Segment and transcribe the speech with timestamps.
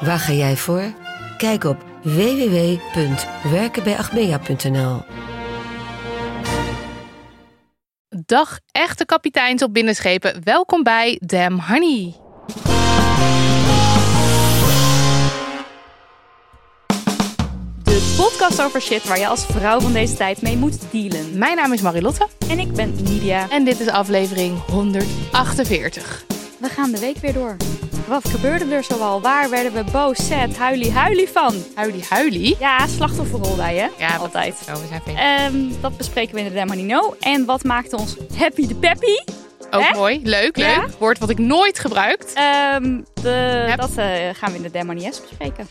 [0.00, 0.92] Waar ga jij voor?
[1.36, 5.02] Kijk op www.werkenbijagmea.nl.
[8.08, 10.40] Dag echte kapiteins op binnenschepen.
[10.44, 12.14] Welkom bij Damn Honey.
[17.82, 21.38] De podcast over shit waar je als vrouw van deze tijd mee moet dealen.
[21.38, 23.50] Mijn naam is Marilotte En ik ben Nidia.
[23.50, 26.24] en dit is aflevering 148.
[26.58, 27.56] We gaan de week weer door.
[28.08, 29.20] Wat gebeurde er zoal?
[29.20, 31.54] Waar werden we boos, zet, huilie, huilie van?
[31.74, 32.56] Huilie huilie.
[32.58, 33.88] Ja, slachtofferrol wij, hè?
[33.98, 34.54] Ja, altijd.
[34.68, 35.16] Oh, we zijn.
[35.16, 37.16] Ehm, dat bespreken we in de Damn Honey No.
[37.20, 39.16] En wat maakte ons happy de peppy?
[39.70, 39.94] Ook hè?
[39.94, 40.20] mooi.
[40.22, 40.80] Leuk, Ja?
[40.80, 40.90] leuk.
[40.98, 42.32] Woord wat ik nooit gebruikt.
[42.32, 43.80] Ehm, de, Yep.
[43.80, 45.68] Dat eh, gaan we in de Damn Honey S bespreken.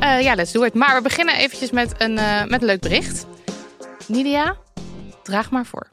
[0.00, 0.74] Eh, ja, let's do it.
[0.74, 3.26] Maar we beginnen eventjes met een, eh, met een leuk bericht.
[4.06, 4.56] Nidia,
[5.22, 5.88] draag maar voor.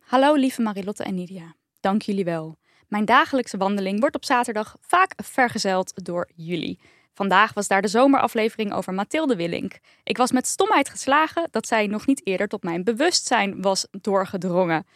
[0.00, 1.54] Hallo lieve Marilotte en Nidia.
[1.80, 2.56] Dank jullie wel.
[2.90, 6.80] Mijn dagelijkse wandeling wordt op zaterdag vaak vergezeld door jullie.
[7.12, 9.78] Vandaag was daar de zomeraflevering over Mathilde Willink.
[10.02, 14.86] Ik was met stomheid geslagen dat zij nog niet eerder tot mijn bewustzijn was doorgedrongen.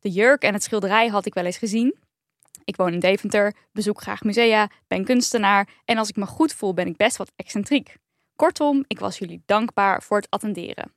[0.00, 1.96] De jurk en het schilderij had ik wel eens gezien.
[2.64, 6.74] Ik woon in Deventer, bezoek graag musea, ben kunstenaar en als ik me goed voel
[6.74, 7.96] ben ik best wat excentriek.
[8.36, 10.92] Kortom, ik was jullie dankbaar voor het attenderen.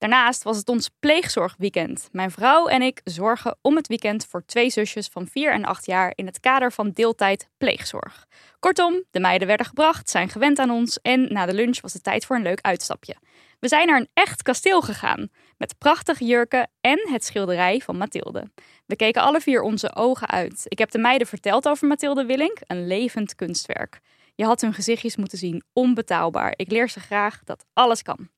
[0.00, 2.08] Daarnaast was het ons pleegzorgweekend.
[2.12, 5.86] Mijn vrouw en ik zorgen om het weekend voor twee zusjes van 4 en 8
[5.86, 8.26] jaar in het kader van deeltijd pleegzorg.
[8.58, 12.02] Kortom, de meiden werden gebracht, zijn gewend aan ons en na de lunch was het
[12.02, 13.16] tijd voor een leuk uitstapje.
[13.58, 18.50] We zijn naar een echt kasteel gegaan, met prachtige jurken en het schilderij van Mathilde.
[18.86, 20.64] We keken alle vier onze ogen uit.
[20.64, 24.00] Ik heb de meiden verteld over Mathilde Willink, een levend kunstwerk.
[24.34, 26.52] Je had hun gezichtjes moeten zien, onbetaalbaar.
[26.56, 28.28] Ik leer ze graag dat alles kan.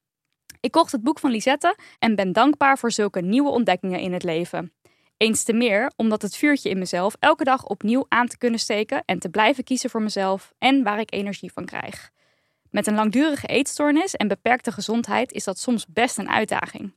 [0.63, 4.23] Ik kocht het boek van Lisette en ben dankbaar voor zulke nieuwe ontdekkingen in het
[4.23, 4.73] leven.
[5.17, 9.03] Eens te meer omdat het vuurtje in mezelf elke dag opnieuw aan te kunnen steken
[9.05, 12.11] en te blijven kiezen voor mezelf en waar ik energie van krijg.
[12.71, 16.95] Met een langdurige eetstoornis en beperkte gezondheid is dat soms best een uitdaging.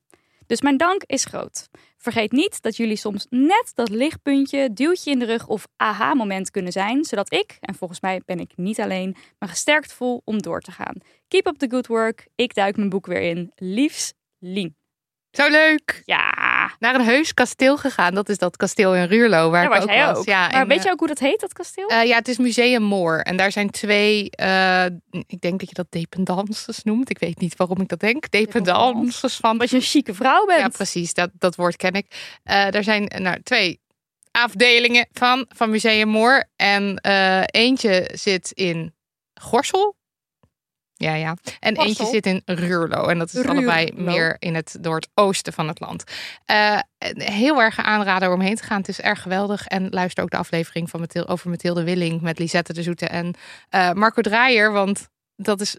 [0.47, 1.69] Dus mijn dank is groot.
[1.97, 6.72] Vergeet niet dat jullie soms net dat lichtpuntje, duwtje in de rug of aha-moment kunnen
[6.72, 10.61] zijn, zodat ik, en volgens mij ben ik niet alleen, me gesterkt voel om door
[10.61, 10.95] te gaan.
[11.28, 12.28] Keep up the good work.
[12.35, 13.51] Ik duik mijn boek weer in.
[13.55, 14.75] Liefs, Lien.
[15.31, 16.01] Zo leuk.
[16.05, 16.34] Ja,
[16.80, 18.14] Naar een heus kasteel gegaan.
[18.14, 20.18] Dat is dat kasteel in Ruurlo waar daar ik ook jij was.
[20.18, 20.26] ook.
[20.26, 21.88] Ja, maar en, weet eh, je ook hoe dat heet, dat kasteel?
[21.88, 23.20] Eh, ja, het is Museum Moor.
[23.20, 27.09] En daar zijn twee, eh, ik denk dat je dat dependances noemt.
[27.09, 28.31] Ik weet niet waarom ik dat denk.
[28.31, 29.52] Dependances van.
[29.52, 30.59] Omdat je een chique vrouw bent.
[30.59, 31.14] Ja, precies.
[31.14, 32.40] Dat, dat woord ken ik.
[32.44, 33.80] Eh er zijn nou, twee
[34.32, 36.44] afdelingen van, van Museum Moor.
[36.56, 37.00] En
[37.52, 38.94] eentje zit in
[39.42, 39.96] Gorsel.
[40.97, 41.35] Ja, ja.
[41.59, 43.07] En eentje zit in Ruurlo.
[43.07, 46.03] En dat is allebei meer in het noordoosten van het land.
[46.45, 46.79] Eh,
[47.17, 48.78] heel erg aanraden om heen te gaan.
[48.78, 49.67] Het is erg geweldig.
[49.67, 53.34] En luister ook de aflevering van Mathilde, over Mathilde Willing met Lisette de Zoete en
[53.69, 54.72] eh, Marco Draaier.
[54.72, 55.78] Want dat is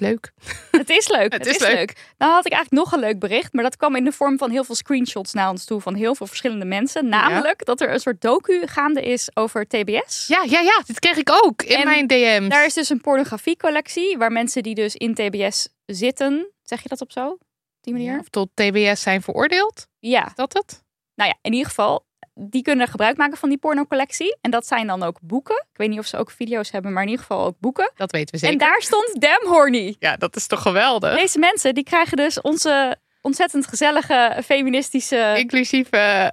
[0.00, 0.32] leuk.
[0.70, 1.32] Het is leuk.
[1.32, 1.74] Het Het, is is, leuk.
[1.74, 2.14] leuk.
[2.18, 4.50] Nou had ik eigenlijk nog een leuk bericht, maar dat kwam in de vorm van
[4.50, 7.08] heel veel screenshots naar ons toe van heel veel verschillende mensen.
[7.08, 10.26] Namelijk dat er een soort docu gaande is over TBS.
[10.26, 10.82] Ja, ja, ja.
[10.86, 12.48] Dit kreeg ik ook in En mijn DM's.
[12.48, 17.00] Daar is dus een pornografiecollectie waar mensen die dus in TBS zitten, zeg je dat
[17.00, 17.38] op zo?
[17.80, 18.12] Die manier?
[18.12, 19.86] Ja, of tot TBS zijn veroordeeld.
[19.98, 20.26] Ja.
[20.26, 20.84] Is dat het?
[21.14, 24.36] Nou ja, in ieder geval, die kunnen gebruik maken van die pornocollectie.
[24.40, 25.56] En dat zijn dan ook boeken.
[25.56, 27.90] Ik weet niet of ze ook video's hebben, maar in ieder geval ook boeken.
[27.94, 28.52] Dat weten we zeker.
[28.52, 29.96] En daar stond Damn Horny.
[29.98, 31.16] Ja, dat is toch geweldig?
[31.18, 36.30] Deze mensen die krijgen dus onze ontzettend gezellige feministische Inclusief eh, eh,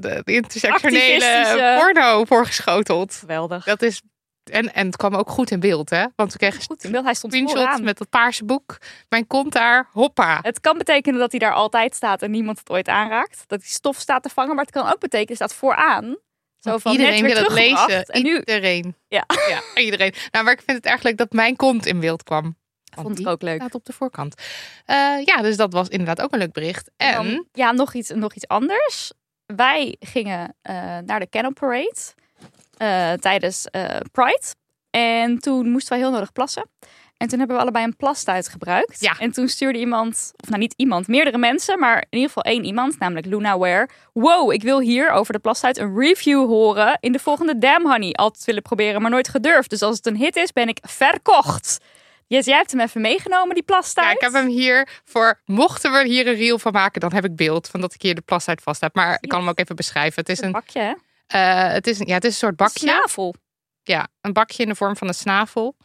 [0.00, 3.14] de, de intersectionele porno voorgeschoteld.
[3.14, 3.64] geweldig.
[3.64, 4.02] Dat is...
[4.50, 6.04] En, en het kwam ook goed in beeld, hè?
[6.16, 7.04] Want we kregen Goed in beeld.
[7.04, 7.84] Hij stond screenshot vooraan.
[7.84, 8.78] met dat paarse boek.
[9.08, 10.38] Mijn kont daar, hoppa.
[10.42, 13.44] Het kan betekenen dat hij daar altijd staat en niemand het ooit aanraakt.
[13.46, 16.16] Dat die stof staat te vangen, maar het kan ook betekenen hij staat vooraan.
[16.58, 18.04] Zo van iedereen wil het lezen.
[18.04, 18.94] En nu, Iedereen.
[19.08, 19.24] Ja.
[19.48, 20.14] ja, iedereen.
[20.30, 22.56] Nou, maar ik vind het leuk dat mijn kont in beeld kwam.
[22.94, 23.60] Want Vond ik ook leuk.
[23.60, 24.34] staat op de voorkant.
[24.84, 26.90] Eh, ja, dus dat was inderdaad ook een leuk bericht.
[26.96, 29.12] En En, dan, ja, nog iets, nog iets anders.
[29.46, 30.74] Wij gingen eh,
[31.04, 31.96] naar de Cannon Parade
[32.80, 34.54] eh, tijdens eh, Pride.
[34.90, 36.70] En toen moesten wij heel nodig plassen.
[37.16, 39.00] En toen hebben we allebei een plastuit gebruikt.
[39.00, 39.16] Ja.
[39.18, 42.64] En toen stuurde iemand, of nou niet iemand, meerdere mensen, maar in ieder geval één
[42.64, 43.88] iemand, namelijk Luna Ware.
[44.12, 48.12] Wow, ik wil hier over de plastuit een review horen in de volgende Damn Honey.
[48.12, 49.70] Altijd willen proberen, maar nooit gedurfd.
[49.70, 51.78] Dus als het een hit is, ben ik verkocht.
[52.26, 54.06] Yes, jij hebt hem even meegenomen, die plastuit.
[54.06, 57.24] ja, ik heb hem hier voor, mochten we hier een reel van maken, dan heb
[57.24, 58.94] ik beeld van dat ik hier de plas uit vast heb.
[58.94, 60.20] Maar ik kan hem ook even beschrijven.
[60.20, 60.96] Het is een een, bakje,
[61.32, 62.78] eh, het is een, ja, het is een soort bakje.
[62.88, 63.34] Snavel.
[63.82, 65.76] Ja, een bakje in de vorm van een snavel.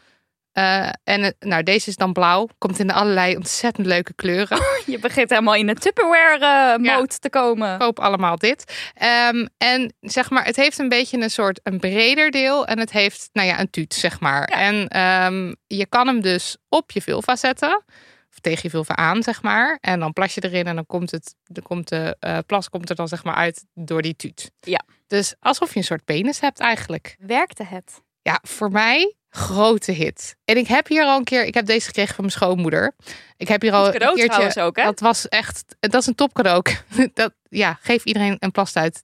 [0.52, 2.48] Eh, en het- nou, deze is dan blauw.
[2.58, 4.58] Komt in allerlei ontzettend leuke kleuren.
[4.86, 7.78] Je begint helemaal in de Tupperware-mode te komen.
[7.78, 8.90] koop allemaal dit.
[8.94, 12.66] Ehm, en zeg maar, het heeft een beetje een soort een breder deel.
[12.68, 14.50] En het heeft, nou ja, een tuut, zeg maar.
[14.52, 14.58] Ja.
[14.60, 17.84] En ehm, je kan hem dus op je vulva zetten.
[18.30, 19.78] Of tegen je vulva aan, zeg maar.
[19.82, 22.90] En dan plas je erin en dan komt, het, dan komt de eh, plas komt
[22.90, 24.52] er dan zeg maar uit door die tuut.
[24.60, 24.82] Ja.
[25.08, 27.16] Dus alsof je een soort penis hebt eigenlijk.
[27.20, 28.02] Werkte het?
[28.22, 30.36] Ja, voor mij grote hit.
[30.46, 32.96] En ik heb hier al een keer, ik heb deze gekregen van mijn schoonmoeder.
[33.38, 34.28] Ik heb hier al cadeau een keertje.
[34.28, 34.84] trouwens ook, hè?
[34.84, 36.70] Dat was echt, dat is een topcadeau ook.
[37.14, 39.02] Dat, ja, geef iedereen een plast uit.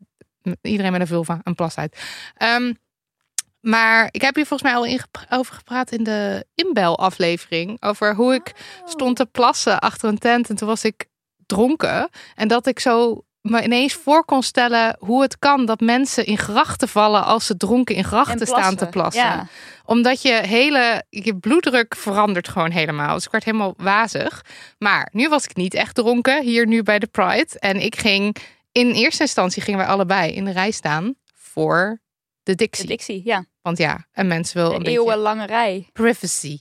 [0.61, 2.01] Iedereen met een vulva een plast uit.
[2.37, 2.73] Ehm,
[3.59, 7.81] maar ik heb hier volgens mij al in over gepraat in de inbel-aflevering.
[7.81, 8.51] Over hoe ik
[8.85, 10.49] stond te plassen achter een tent.
[10.49, 11.05] En toen was ik
[11.45, 12.09] dronken.
[12.35, 16.37] En dat ik zo me ineens voor kon stellen hoe het kan dat mensen in
[16.37, 19.47] grachten vallen als ze dronken in grachten En staan te plassen Ja.
[19.85, 23.15] omdat je hele je bloeddruk verandert gewoon helemaal.
[23.15, 24.45] Dus ik werd helemaal wazig.
[24.77, 28.35] Maar nu was ik niet echt dronken hier nu bij de Pride en ik ging
[28.71, 32.01] in eerste instantie gingen wij allebei in de rij staan voor
[32.43, 33.21] de De Dixie.
[33.23, 33.45] Ja.
[33.61, 35.89] Want ja, een mens wil een eeuwenlange rij.
[35.93, 36.59] privacy.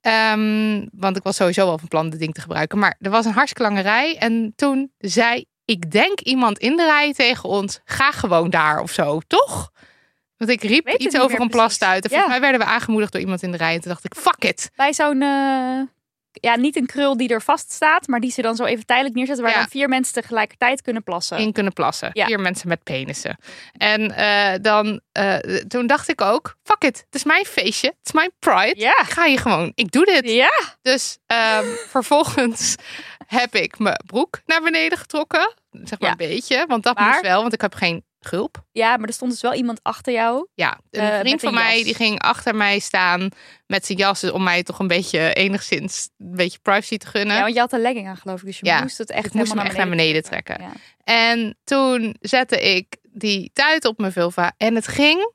[0.00, 2.78] Ehm, want ik was sowieso wel van plan dit ding te gebruiken.
[2.78, 4.16] Maar er was een hartstikke lange rij.
[4.16, 7.80] En toen zei, ik denk iemand in de rij tegen ons...
[7.84, 9.70] ga gewoon daar of zo, toch?
[10.36, 11.94] Want ik riep iets over een plast precies.
[11.94, 12.04] uit.
[12.04, 12.38] En volgens Ja.
[12.40, 13.74] mij werden we aangemoedigd door iemand in de rij.
[13.74, 14.70] En toen dacht ik, fuck it.
[14.76, 15.80] Bij zo'n, eh,
[16.32, 19.14] ja, niet een krul die er vast staat, maar die ze dan zo even tijdelijk
[19.14, 19.60] neerzetten, waar Ja.
[19.60, 21.38] dan vier mensen tegelijkertijd kunnen plassen.
[21.38, 22.10] In kunnen plassen.
[22.12, 22.26] Ja.
[22.26, 23.36] Vier mensen met penissen.
[23.72, 25.36] En eh, dan, eh,
[25.68, 26.96] toen dacht ik ook, fuck it.
[27.06, 27.86] Het is mijn feestje.
[27.88, 28.80] Het is mijn pride.
[28.80, 28.98] Ja.
[29.00, 30.30] Ik ga hier gewoon, ik doe dit.
[30.30, 30.52] Ja,
[30.82, 32.74] Dus ehm, vervolgens
[33.26, 35.54] heb ik mijn broek naar beneden getrokken.
[35.70, 36.24] Zeg maar Ja.
[36.24, 38.64] een beetje, want dat Maar- moest wel, want ik heb geen gulp.
[38.72, 40.46] ja, maar er stond dus wel iemand achter jou.
[40.54, 43.28] Ja, een Eh, vriend van een mij die ging achter mij staan
[43.66, 47.36] met zijn jas om mij toch een beetje enigszins een beetje privacy te gunnen.
[47.36, 49.26] Ja, want je had een legging aan, geloof ik, dus je Ja, moest het echt
[49.26, 50.56] ik moest hem helemaal echt naar beneden trekken.
[50.60, 50.72] Ja.
[51.04, 55.32] En toen zette ik die tuit op mijn vulva en het ging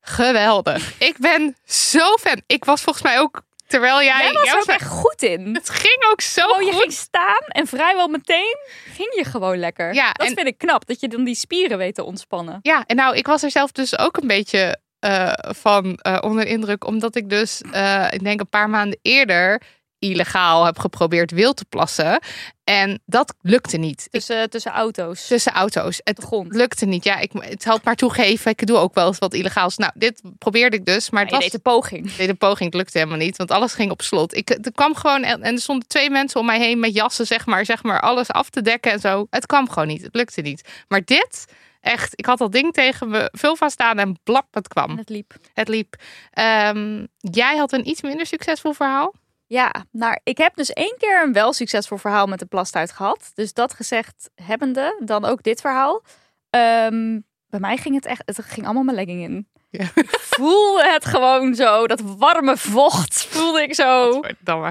[0.00, 0.94] geweldig.
[0.98, 2.42] ik ben zo fan.
[2.46, 4.22] Ik was volgens mij ook, terwijl jij...
[4.22, 5.54] Jij was jij er ook was- echt goed in.
[5.54, 6.80] Het ging ook zo Oh, je goed.
[6.80, 8.56] ging staan en vrijwel meteen
[8.94, 9.94] ging je gewoon lekker.
[9.94, 12.58] Ja, dat en- vind ik knap, dat je dan die spieren weet te ontspannen.
[12.62, 16.44] Ja, en nou, ik was er zelf dus ook een beetje eh, van eh, onder
[16.44, 16.86] de indruk.
[16.86, 19.62] Omdat ik dus, eh, ik denk een paar maanden eerder
[19.98, 22.20] illegaal heb geprobeerd wild te plassen.
[22.64, 24.08] En dat lukte niet.
[24.10, 25.26] Tussen, tussen auto's.
[25.26, 26.00] Tussen auto's.
[26.04, 26.54] Het de grond.
[26.54, 27.04] lukte niet.
[27.04, 28.50] Ja, ik het het maar toegeven.
[28.50, 29.76] Ik doe ook wel eens wat illegaals.
[29.76, 31.10] Nou, dit probeerde ik dus.
[31.10, 32.14] Maar het was deed een poging.
[32.14, 32.64] deed een poging.
[32.64, 33.36] Het lukte helemaal niet.
[33.36, 34.36] Want alles ging op slot.
[34.36, 37.26] Ik, er kwam gewoon en en er stonden twee mensen om mij heen met jassen,
[37.26, 39.26] zeg maar, zeg maar, alles af te dekken en zo.
[39.30, 40.02] Het kwam gewoon niet.
[40.02, 40.68] Het lukte niet.
[40.88, 41.44] Maar dit,
[41.80, 44.96] echt, ik had dat ding tegen me vulva staan en blap, het kwam.
[44.96, 45.34] Het liep.
[45.54, 45.96] Het liep.
[46.30, 49.14] Ehm, jij had een iets minder succesvol verhaal.
[49.48, 53.30] Ja, nou, ik heb dus één keer een wel succesvol verhaal met de plastuit gehad.
[53.34, 56.02] Dus dat gezegd hebbende, dan ook dit verhaal.
[56.50, 59.48] Ehm, bij mij ging het echt, het ging allemaal mijn legging in.
[59.70, 59.90] Ja.
[59.94, 64.20] Ik voelde het gewoon zo, dat warme vocht voelde ik zo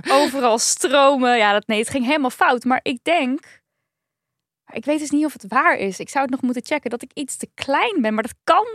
[0.10, 1.38] overal stromen.
[1.38, 2.64] Ja, dat, nee, het ging helemaal fout.
[2.64, 3.62] Maar ik denk,
[4.72, 6.00] ik weet dus niet of het waar is.
[6.00, 8.14] Ik zou het nog moeten checken dat ik iets te klein ben.
[8.14, 8.68] Maar dat kan,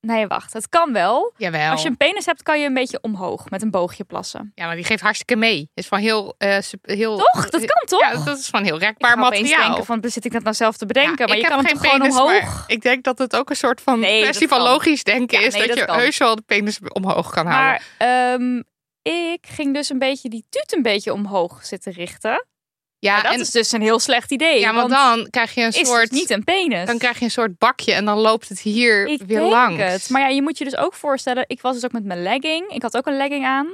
[0.00, 1.32] nee wacht, het kan wel.
[1.36, 1.70] Jawel.
[1.70, 4.52] Als je een penis hebt, kan je een beetje omhoog met een boogje plassen.
[4.54, 5.70] Ja, maar die geeft hartstikke mee.
[5.74, 7.16] Is van heel, eh, heel.
[7.18, 7.48] Toch?
[7.48, 8.00] Dat kan toch?
[8.00, 9.66] Ja, dat is van heel Ik rekbaar opeens materiaal.
[9.66, 11.16] denken van, zit ik dat nou zelf te bedenken?
[11.18, 12.42] Ja, maar ik je kan hem gewoon omhoog?
[12.42, 15.46] maar Ik denk dat het ook een soort van Nee, kwestie van logisch denken Ja,
[15.46, 15.54] is.
[15.54, 17.82] nee, dat, dat je heus wel de penis omhoog kan houden.
[17.98, 18.62] Maar ehm,
[19.02, 22.46] ik ging dus een beetje die tuut een beetje omhoog zitten richten.
[23.00, 24.60] Ja, Maar dat en, is dus een heel slecht idee.
[24.60, 26.10] ja, want want dan krijg je een soort.
[26.10, 26.86] niet een penis.
[26.86, 30.08] Dan krijg je een soort bakje en dan loopt het hier ik weer het.
[30.10, 31.44] Maar ja, je moet je dus ook voorstellen.
[31.46, 32.68] Ik was dus ook met mijn legging.
[32.70, 33.68] Ik had ook een legging aan.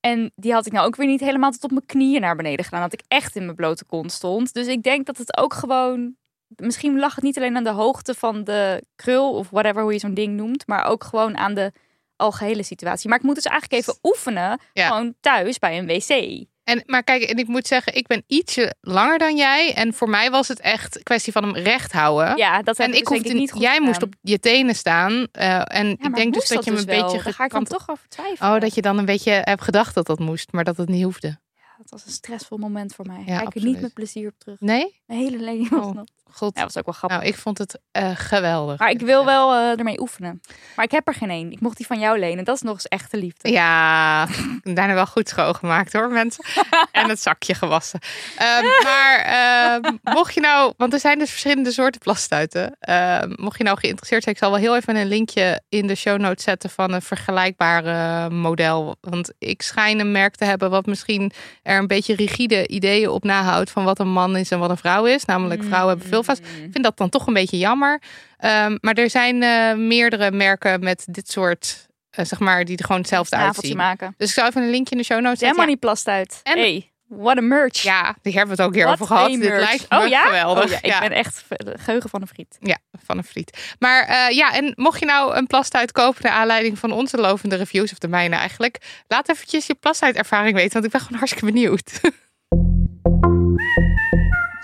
[0.00, 2.64] En die had ik nou ook weer niet helemaal tot op mijn knieën naar beneden
[2.64, 2.80] gedaan.
[2.80, 4.54] Dat ik echt in mijn blote kont stond.
[4.54, 6.14] Dus ik denk dat het ook gewoon...
[6.56, 9.32] Misschien lag het niet alleen aan de hoogte van de krul...
[9.32, 10.66] of whatever, hoe je zo'n ding noemt...
[10.66, 11.72] maar ook gewoon aan de
[12.16, 13.08] algehele situatie.
[13.08, 14.86] Maar ik moet dus eigenlijk even oefenen, Ja.
[14.86, 16.44] gewoon thuis bij een wc.
[16.66, 19.74] En, maar kijk, en ik moet zeggen, ik ben ietsje langer dan jij.
[19.74, 22.36] En voor mij was het echt een kwestie van hem recht houden.
[22.36, 23.86] Ja, dat heb en ik ik dus denk hoefde ik niet goed Jij gedaan.
[23.86, 25.26] moest op je tenen staan.
[25.32, 27.02] eh, en Ja, ik denk dus dat je hem een wel?
[27.02, 28.54] beetje Daar ga ik dan gekant- toch over twijfelen.
[28.54, 31.02] Oh, dat je dan een beetje hebt gedacht dat dat moest, maar dat het niet
[31.04, 31.38] hoefde.
[31.78, 33.18] Dat was een stressvol moment voor mij.
[33.18, 33.72] Ja, Kijk er absoluut.
[33.72, 34.60] niet met plezier op terug.
[34.60, 35.00] Nee?
[35.06, 35.94] Mijn hele leven was Oh.
[35.94, 36.12] dat.
[36.30, 36.56] God.
[36.56, 37.18] Ja, was ook wel grappig.
[37.18, 38.78] nou, ik vond het eh, geweldig.
[38.78, 40.40] Maar ik wil wel eh, ermee oefenen.
[40.76, 41.52] Maar ik heb er geen één.
[41.52, 42.44] Ik mocht die van jou lenen.
[42.44, 43.50] Dat is nog eens echte liefde.
[43.50, 44.26] Ja,
[44.62, 46.44] daarna wel goed schoongemaakt hoor, mensen.
[46.92, 48.00] en het zakje gewassen.
[48.36, 52.76] Ehm, maar ehm, mocht je nou, want er zijn dus verschillende soorten plastuiten.
[52.80, 55.94] Ehm, mocht je nou geïnteresseerd zijn, ik zal wel heel even een linkje in de
[55.94, 58.96] show notes zetten van een vergelijkbare model.
[59.00, 63.24] Want ik schijn een merk te hebben wat misschien er een beetje rigide ideeën op
[63.24, 65.24] nahoudt van wat een man is en wat een vrouw is.
[65.24, 66.64] Namelijk vrouwen hebben veel Mm.
[66.64, 68.02] Ik vind dat dan toch een beetje jammer.
[68.38, 72.84] Ehm, maar er zijn eh, meerdere merken met dit soort, eh, zeg maar, die er
[72.84, 73.76] gewoon hetzelfde uitzien.
[73.76, 74.14] maken.
[74.16, 75.58] Dus ik zal even een linkje in de show notes zetten.
[75.58, 76.40] maar niet plast uit.
[76.42, 77.82] En- hey, what a merch.
[77.82, 79.30] Ja, die hebben we het ook hier over gehad.
[79.30, 80.24] Dit lijkt me oh, ja?
[80.24, 80.64] geweldig.
[80.64, 81.00] Oh, ja, ik ja.
[81.00, 82.56] ben echt geheugen van een friet.
[82.60, 83.74] Ja, van een friet.
[83.78, 87.56] Maar eh, ja, en mocht je nou een plastuit kopen naar aanleiding van onze lovende
[87.56, 88.78] reviews, of de mijne eigenlijk,
[89.08, 92.00] laat eventjes je plastuitervaring weten, want ik ben gewoon hartstikke benieuwd.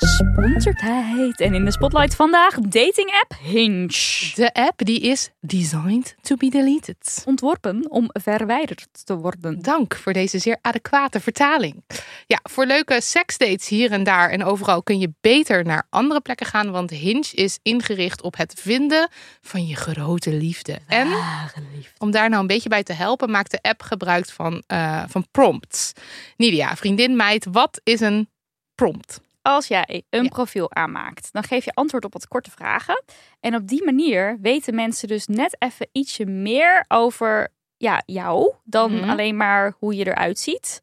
[0.05, 1.41] Sponsortijd.
[1.41, 4.33] En in de spotlight vandaag dating app Hinge.
[4.35, 7.23] De app die is designed to be deleted.
[7.27, 9.63] Ontworpen om verwijderd te worden.
[9.63, 11.85] Dank voor deze zeer adequate vertaling.
[12.27, 16.47] Ja, voor leuke seksdates hier en daar en overal kun je beter naar andere plekken
[16.47, 19.09] gaan, want Hinge is ingericht op het vinden
[19.41, 20.79] van je grote liefde.
[20.87, 21.09] En
[21.99, 25.27] om daar nou een beetje bij te helpen, maakt de app gebruik van, eh, van
[25.31, 25.93] prompts.
[26.37, 28.29] Nidia, vriendin, meid, wat is een
[28.75, 29.21] prompt?
[29.43, 30.29] Als jij een Ja.
[30.29, 33.03] profiel aanmaakt, dan geef je antwoord op wat korte vragen.
[33.41, 38.95] En op die manier weten mensen dus net even ietsje meer over ja, jou dan
[38.95, 39.11] Mhm.
[39.11, 40.79] alleen maar hoe je eruit ziet.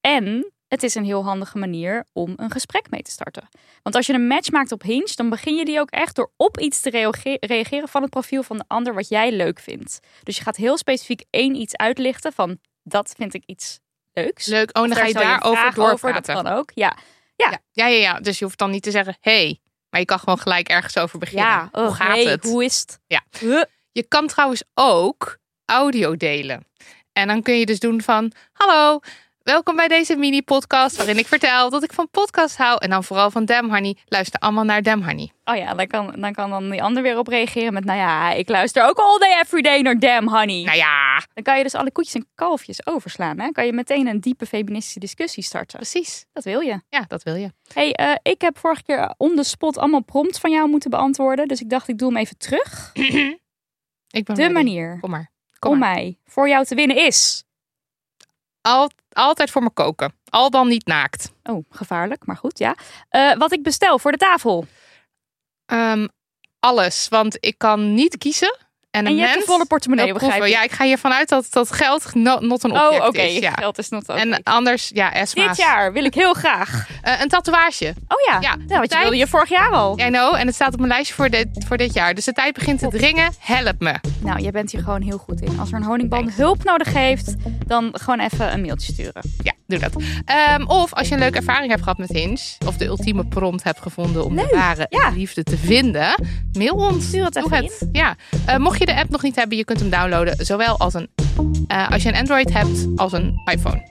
[0.00, 3.48] En het is een heel handige manier om een gesprek mee te starten.
[3.82, 6.30] Want als je een match maakt op Hinge, dan begin je die ook echt door
[6.36, 10.00] op iets te reage- reageren van het profiel van de ander wat jij leuk vindt.
[10.22, 13.80] Dus je gaat heel specifiek één iets uitlichten van dat vind ik iets
[14.12, 14.46] leuks.
[14.46, 14.68] Leuk.
[14.78, 16.34] Oh, dan ga je daarover vraag over, doorpraten.
[16.34, 16.70] dat kan ook.
[16.74, 16.96] Ja,
[17.36, 17.60] ja.
[17.72, 18.20] Ja, ja, ja.
[18.20, 21.18] Dus je hoeft dan niet te zeggen, hey, maar je kan gewoon gelijk ergens over
[21.18, 21.46] beginnen.
[21.46, 21.68] ja.
[21.72, 22.44] hoe oh, gaat hey, het?
[22.44, 23.00] Hoe is het?
[23.06, 23.24] Ja.
[23.38, 23.62] Huh?
[23.92, 26.66] Je kan trouwens ook audio delen.
[27.12, 29.00] En dan kun je dus doen van, hallo,
[29.46, 32.78] welkom bij deze mini-podcast waarin ik vertel dat ik van podcast hou.
[32.78, 33.96] En dan vooral van Damn Honey.
[34.06, 35.32] Luister allemaal naar Damn Honey.
[35.44, 37.84] Oh ja, dan kan, dan kan dan die ander weer op reageren met...
[37.84, 40.62] Nou ja, ik luister ook all day every day naar Damn Honey.
[40.64, 43.40] Nou ja, Dan kan je dus alle koetjes en kalfjes overslaan.
[43.40, 43.50] Hè?
[43.50, 45.78] Kan je meteen een diepe feministische discussie starten.
[45.78, 46.24] precies.
[46.32, 46.80] Dat wil je.
[46.88, 47.52] Ja, dat wil je.
[47.72, 51.48] hey, eh, ik heb vorige keer on the spot allemaal prompts van jou moeten beantwoorden.
[51.48, 52.90] Dus ik dacht, ik doe hem even terug.
[54.06, 55.30] Ik ben De manier Kom maar.
[55.58, 55.94] Kom om maar.
[55.94, 57.45] mij voor jou te winnen is...
[58.66, 60.14] Al, altijd voor me koken.
[60.28, 61.32] Al dan niet naakt.
[61.42, 62.74] Oh, gevaarlijk, maar goed, ja.
[63.08, 64.66] Eh, wat ik bestel voor de tafel.
[65.66, 66.06] Ehm,
[66.60, 68.56] alles, want ik kan niet kiezen.
[69.04, 70.48] En, je hebt een volle portemonnee, begrijp ik.
[70.48, 73.20] Ja, ik ga hiervan uit dat, dat geld no- not een object Oh, oké.
[73.20, 73.38] is.
[73.38, 73.50] Ja.
[73.50, 75.46] Geld is nog En anders, ja, Esma's.
[75.46, 76.74] Dit jaar wil ik heel graag.
[77.06, 77.94] Eh, een tatoeage.
[78.08, 79.98] Oh ja, Ja, ja want je wilde je vorig jaar al.
[79.98, 82.14] I know, en het staat op mijn lijstje voor dit, voor dit jaar.
[82.14, 83.32] Dus de tijd begint te dringen.
[83.38, 83.94] Help me.
[84.20, 85.58] Nou, jij bent hier gewoon heel goed in.
[85.60, 87.34] Als er een honingban hulp nodig heeft,
[87.66, 89.22] dan gewoon even een mailtje sturen.
[89.42, 89.92] Ja, doe dat.
[90.24, 93.62] Ehm, of als je een leuke ervaring hebt gehad met Hinge, of de ultieme prompt
[93.62, 95.10] hebt gevonden om de ware ja.
[95.10, 97.06] liefde te vinden, mail ons.
[97.06, 97.88] Stuur het even het.
[97.92, 98.16] Ja.
[98.46, 101.08] Eh, mocht je de app nog niet hebben, je kunt hem downloaden, zowel als een,
[101.66, 103.82] eh, als je een Android hebt als een iPhone.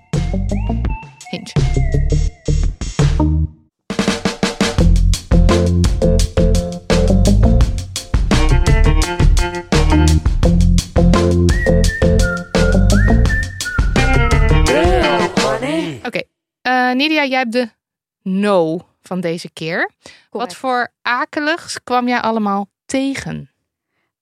[1.30, 1.52] Hinge.
[16.06, 16.22] Oké,
[16.62, 17.70] Eh, Nidia, jij hebt de
[18.22, 19.92] no van deze keer.
[20.30, 23.50] Wat voor akeligs kwam jij allemaal tegen?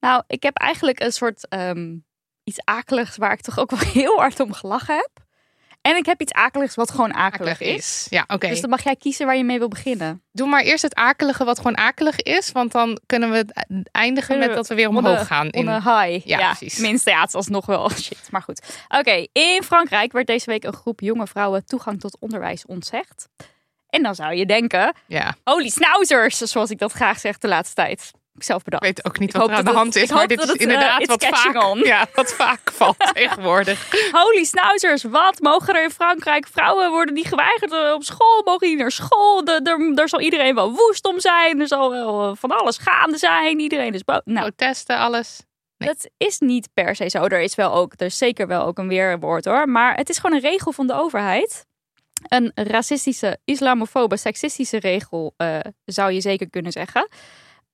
[0.03, 1.95] Nou, ik heb eigenlijk een soort ehm,
[2.43, 5.10] iets akeligs waar ik toch ook wel heel hard om gelachen heb.
[5.81, 8.07] En ik heb iets akeligs wat gewoon akelig, is.
[8.10, 8.48] Ja, oké.
[8.48, 10.24] Dus dan mag jij kiezen waar je mee wil beginnen.
[10.31, 12.51] Doe maar eerst het akelige wat gewoon akelig is.
[12.51, 13.53] Want dan kunnen we het
[13.91, 15.45] eindigen Kunnen met dat we weer omhoog gaan.
[15.45, 15.67] On In...
[15.67, 16.27] a high.
[16.27, 16.74] Ja, Ja, precies.
[16.74, 18.27] Tenminste, ja, het is alsnog wel shit.
[18.31, 18.77] Maar goed.
[18.88, 23.27] Oké, in Frankrijk werd deze week een groep jonge vrouwen toegang tot onderwijs ontzegd.
[23.89, 27.75] En dan zou je denken, Ja, holy schnauzers, zoals ik dat graag zeg de laatste
[27.75, 28.12] tijd.
[28.35, 28.83] Ik zelf ik bedacht.
[28.83, 30.03] weet ook niet Ik wat er aan de het- hand is.
[30.03, 31.79] ik Maar dit is het, eh, inderdaad wat vaak, on.
[31.93, 34.09] ja, wat vaak valt tegenwoordig.
[34.11, 36.47] Holy schnauzers, wat mogen er in Frankrijk?
[36.47, 39.43] Vrouwen worden niet geweigerd eh, op school, mogen niet naar school.
[39.45, 41.59] De- daar zal iedereen wel woest om zijn.
[41.59, 43.59] Er zal wel eh, van alles gaande zijn.
[43.59, 44.21] Iedereen is boos.
[44.23, 45.41] Nou, Protesten, alles.
[45.77, 47.23] Dat is niet per se zo.
[47.23, 49.69] Er is wel ook, er is zeker wel ook een weerwoord hoor.
[49.69, 51.65] Maar het is gewoon een regel van de overheid.
[52.27, 57.07] Een racistische, islamofobe, seksistische regel uh, zou je zeker kunnen zeggen.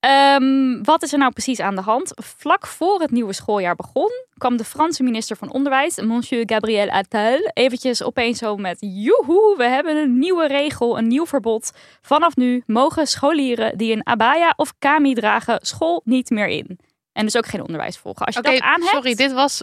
[0.00, 2.12] Um, wat is er nou precies aan de hand?
[2.14, 7.50] Vlak voor het nieuwe schooljaar begon, kwam de Franse minister van Onderwijs, Monsieur Gabriel Attal,
[7.52, 11.72] eventjes opeens zo met: Joehoe, we hebben een nieuwe regel, een nieuw verbod.
[12.02, 16.78] Vanaf nu mogen scholieren die een abaya of kami dragen school niet meer in.
[17.12, 18.26] En dus ook geen onderwijs volgen.
[18.26, 18.92] Als je okay, dat aan hebt.
[18.92, 19.62] Sorry, dit was.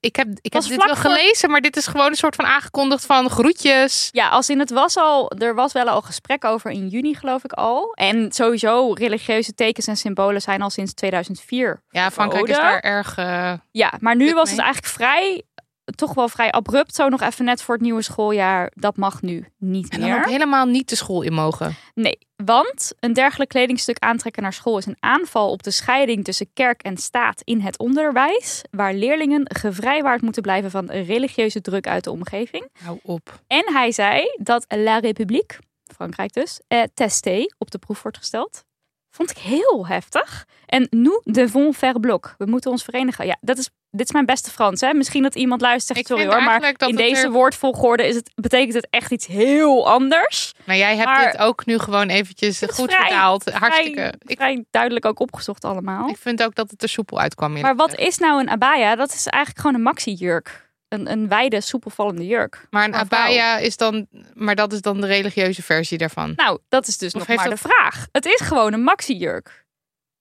[0.00, 3.06] Ik heb, ik heb dit wel gelezen, maar dit is gewoon een soort van aangekondigd
[3.06, 4.08] van groetjes.
[4.10, 5.30] Ja, als in het was al.
[5.30, 7.92] Er was wel al gesprek over in juni, geloof ik al.
[7.92, 11.82] En sowieso, religieuze tekens en symbolen zijn al sinds 2004.
[11.90, 13.18] Ja, Frankrijk is daar erg.
[13.18, 15.44] Uh, ja, maar nu was het eigenlijk vrij
[15.84, 18.72] toch wel vrij abrupt, zo nog even net voor het nieuwe schooljaar.
[18.74, 20.08] Dat mag nu niet meer.
[20.08, 21.76] En ook helemaal niet de school in mogen.
[21.94, 26.52] Nee, want een dergelijk kledingstuk aantrekken naar school is een aanval op de scheiding tussen
[26.52, 32.04] kerk en staat in het onderwijs, waar leerlingen gevrijwaard moeten blijven van religieuze druk uit
[32.04, 32.68] de omgeving.
[32.82, 33.40] Hou op.
[33.46, 35.58] En hij zei dat La République,
[35.94, 38.64] Frankrijk dus, eh, testé op de proef wordt gesteld.
[39.10, 40.46] Vond ik heel heftig.
[40.66, 42.34] En nous devons faire bloc.
[42.38, 43.26] We moeten ons verenigen.
[43.26, 44.80] Ja, dat is, dit is mijn beste Frans.
[44.80, 44.94] Hè?
[44.94, 46.06] Misschien dat iemand luistert.
[46.06, 47.30] Sorry hoor, maar in deze er...
[47.30, 50.52] woordvolgorde is het, betekent het echt iets heel anders.
[50.64, 53.52] Maar jij hebt maar dit ook nu gewoon eventjes goed vrij, vertaald.
[53.52, 54.00] Hartstikke.
[54.00, 56.08] Vrij, ik, vrij duidelijk ook opgezocht allemaal.
[56.08, 57.60] Ik vind ook dat het er soepel uitkwam.
[57.60, 58.96] Maar wat is nou een abaya?
[58.96, 62.66] Dat is eigenlijk gewoon een maxi-jurk een, een wijde, soepelvallende jurk.
[62.70, 66.32] Maar een abaya is dan, maar dat is dan de religieuze versie daarvan.
[66.36, 67.58] Nou, dat is dus of nog maar dat...
[67.58, 68.06] de vraag.
[68.12, 69.64] Het is gewoon een maxi-jurk.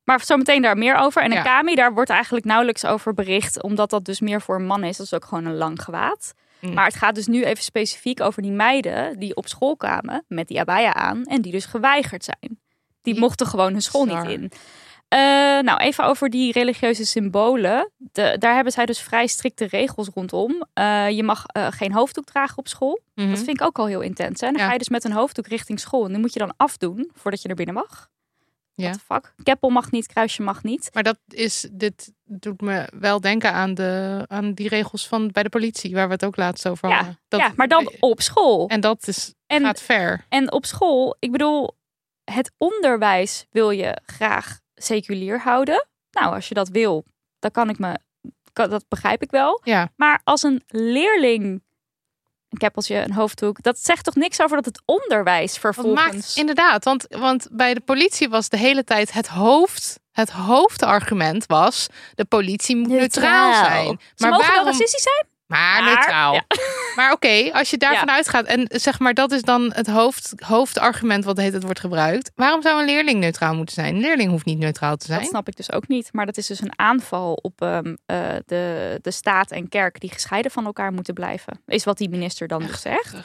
[0.04, 1.22] Maar zometeen daar meer over.
[1.22, 1.44] En een ja.
[1.44, 4.98] kami, daar wordt eigenlijk nauwelijks over bericht, omdat dat dus meer voor een man is.
[4.98, 6.34] Dat is ook gewoon een lang gewaad.
[6.60, 6.74] Mm.
[6.74, 10.48] Maar het gaat dus nu even specifiek over die meiden die op school kwamen met
[10.48, 12.60] die abaya aan en die dus geweigerd zijn.
[13.02, 14.52] Die mochten gewoon hun school niet in.
[15.14, 15.20] Uh,
[15.60, 17.92] nou, even over die religieuze symbolen.
[17.98, 20.64] De, daar hebben zij dus vrij strikte regels rondom.
[20.80, 23.02] Uh, je mag uh, geen hoofddoek dragen op school.
[23.16, 23.34] Mm -hmm.
[23.34, 24.42] Dat vind ik ook al heel intens.
[24.42, 24.52] Hè?
[24.52, 24.66] Dan ja.
[24.66, 26.06] ga je dus met een hoofddoek richting school.
[26.06, 28.10] En die moet je dan afdoen voordat je er binnen mag.
[28.82, 28.96] Ja.
[29.06, 29.34] Vak.
[29.44, 30.90] Keppel mag niet, kruisje mag niet.
[30.94, 35.44] Maar dat is, dit doet me wel denken aan, de, aan die regels van bij
[35.44, 36.96] de politie, waar we het ook laatst over ja.
[36.96, 37.20] hadden.
[37.28, 38.68] Dat, ja, maar dan op school.
[38.68, 40.26] En dat is, en, gaat ver.
[40.30, 41.78] En op school, ik bedoel,
[42.24, 45.88] het onderwijs wil je graag seculier houden.
[46.12, 47.06] Nou, als je dat wil,
[47.40, 48.00] dan kan ik me,
[48.54, 49.62] dat begrijp ik wel.
[49.64, 49.92] Ja.
[49.96, 51.64] Maar als een leerling
[52.52, 56.04] een keppeltje, een hoofddoek, dat zegt toch niks over dat het onderwijs vervolgens.
[56.04, 60.00] Dat maakt, inderdaad, want, want bij de politie was de hele tijd het hoofd.
[60.12, 64.00] Het hoofdargument was: de politie moet neutraal, neutraal zijn.
[64.16, 65.31] Ze maar waarom racistisch zijn?
[65.52, 66.34] Maar, maar neutraal.
[66.34, 66.44] Ja.
[66.96, 68.14] Maar oké, okay, als je daarvan ja.
[68.14, 72.32] uitgaat en zeg maar dat is dan het hoofd, hoofdargument wat het wordt gebruikt.
[72.36, 73.96] Waarom zou een leerling neutraal moeten zijn?
[73.96, 75.20] Een leerling hoeft niet neutraal te zijn.
[75.20, 76.10] Dat snap ik dus ook niet.
[76.12, 80.12] Maar dat is dus een aanval op um, uh, de, de staat en kerk die
[80.12, 81.62] gescheiden van elkaar moeten blijven.
[81.66, 83.16] Is wat die minister dan dus zegt.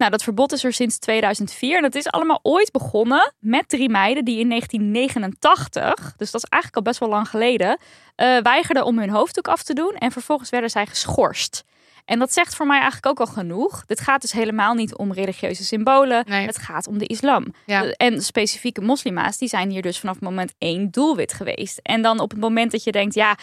[0.00, 3.88] Nou, dat verbod is er sinds 2004 en dat is allemaal ooit begonnen met drie
[3.88, 8.84] meiden die in 1989, dus dat is eigenlijk al best wel lang geleden, uh, weigerden
[8.84, 11.64] om hun hoofddoek af te doen en vervolgens werden zij geschorst.
[12.10, 13.84] En dat zegt voor mij eigenlijk ook al genoeg.
[13.86, 16.24] Dit gaat dus helemaal niet om religieuze symbolen.
[16.28, 16.46] Nee.
[16.46, 17.54] Het gaat om de islam.
[17.66, 17.84] Ja.
[17.84, 21.78] En specifieke moslima's, die zijn hier dus vanaf moment één doelwit geweest.
[21.82, 23.36] En dan op het moment dat je denkt, ja,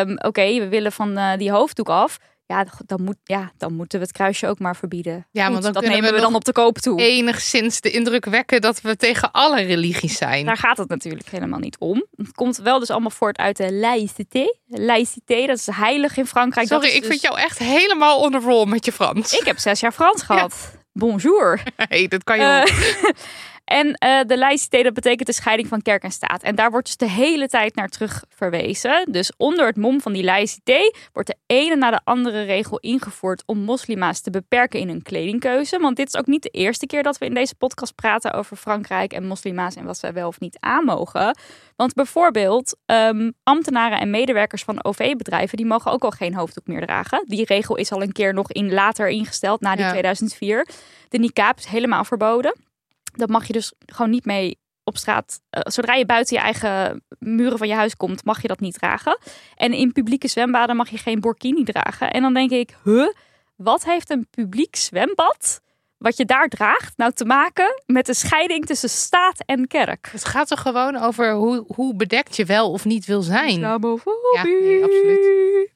[0.00, 2.18] um, oké, okay, we willen van uh, die hoofddoek af.
[2.50, 5.26] Ja dan, moet, ja, dan moeten we het kruisje ook maar verbieden.
[5.30, 7.00] Ja, Goed, want dan dat nemen we we dan op de koop toe.
[7.00, 10.46] Enigszins de indruk wekken dat we tegen alle religies zijn.
[10.46, 12.06] Daar gaat het natuurlijk helemaal niet om.
[12.16, 14.54] Het komt wel dus allemaal voort uit de laïcité.
[14.66, 16.66] Laïcité, dat is heilig in Frankrijk.
[16.66, 17.08] Sorry, ik dus...
[17.08, 19.32] vind jou echt helemaal on the roll met je Frans.
[19.32, 20.78] Ik heb zes jaar Frans gehad.
[20.92, 21.62] Bonjour.
[21.76, 22.72] hey, dat kan je
[23.04, 23.10] uh,
[23.70, 26.42] En uh, de laïcité, dat betekent de scheiding van kerk en staat.
[26.42, 29.06] En daar wordt dus de hele tijd naar terug verwezen.
[29.12, 33.42] Dus onder het mom van die laïcité wordt de ene na de andere regel ingevoerd
[33.46, 35.78] om moslima's te beperken in hun kledingkeuze.
[35.78, 38.56] Want dit is ook niet de eerste keer dat we in deze podcast praten over
[38.56, 41.38] Frankrijk en moslima's en wat zij wel of niet aan mogen.
[41.76, 46.86] Want bijvoorbeeld um, ambtenaren en medewerkers van OV-bedrijven, die mogen ook al geen hoofddoek meer
[46.86, 47.24] dragen.
[47.26, 49.90] Die regel is al een keer nog in later ingesteld, na die Ja.
[49.90, 50.66] 2004.
[51.08, 52.68] De niqab is helemaal verboden.
[53.12, 55.40] Dat mag je dus gewoon niet mee op straat.
[55.50, 58.74] eh, zodra je buiten je eigen muren van je huis komt, mag je dat niet
[58.74, 59.18] dragen.
[59.56, 62.10] En in publieke zwembaden mag je geen burkini dragen.
[62.10, 63.08] En dan denk ik, huh,
[63.56, 65.60] wat heeft een publiek zwembad,
[65.98, 70.08] wat je daar draagt, nou te maken met de scheiding tussen staat en kerk?
[70.12, 73.48] Het gaat toch gewoon over hoe, hoe bedekt je wel of niet wil zijn.
[73.48, 74.34] Islamofobie.
[74.34, 75.69] Ja, nee, absoluut.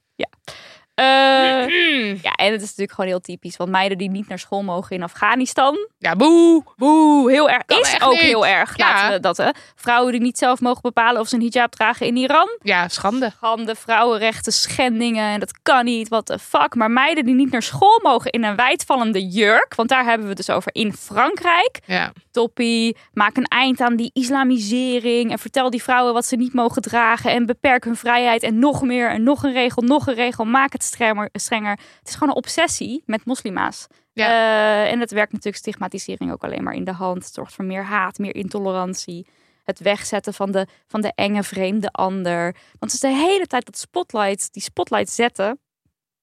[0.94, 1.66] Ja.
[1.66, 3.57] Eh, ja, en het is natuurlijk gewoon heel typisch.
[3.57, 5.88] Want meiden die niet naar school mogen in Afghanistan.
[5.98, 6.62] Ja, boe.
[6.76, 7.64] Boe, heel erg.
[7.64, 8.20] Kan is ook niet.
[8.20, 8.76] heel erg.
[8.76, 8.87] Ja.
[8.87, 9.37] Laten we dat.
[9.37, 9.48] Hè.
[9.74, 12.59] Vrouwen die niet zelf mogen bepalen of ze een hijab dragen in Iran.
[12.62, 13.33] Ja, schande.
[13.37, 15.33] Schande, vrouwenrechten, schendingen.
[15.33, 16.09] En dat kan niet.
[16.09, 16.74] What the fuck.
[16.74, 19.74] Maar meiden die niet naar school mogen in een wijdvallende jurk.
[19.74, 21.80] Want daar hebben we het dus over in Frankrijk.
[21.87, 22.12] Ja.
[22.30, 22.96] Toppie.
[23.12, 25.30] Maak een eind aan die islamisering.
[25.30, 27.30] En vertel die vrouwen wat ze niet mogen dragen.
[27.30, 28.42] En beperk hun vrijheid.
[28.42, 29.11] En nog meer.
[29.11, 29.83] En nog een regel.
[29.83, 30.44] Nog een regel.
[30.44, 31.28] Maak het strenger.
[31.32, 31.78] strenger.
[31.98, 33.86] Het is gewoon een obsessie met moslima's.
[34.12, 34.26] Ja.
[34.26, 37.24] Eh, en het werkt natuurlijk stigmatisering ook alleen maar in de hand.
[37.24, 39.26] Het zorgt voor meer haat, meer intolerantie.
[39.64, 42.42] Het wegzetten van de, van de enge vreemde ander.
[42.52, 45.58] Want het is de hele tijd dat spotlight, die spotlight zetten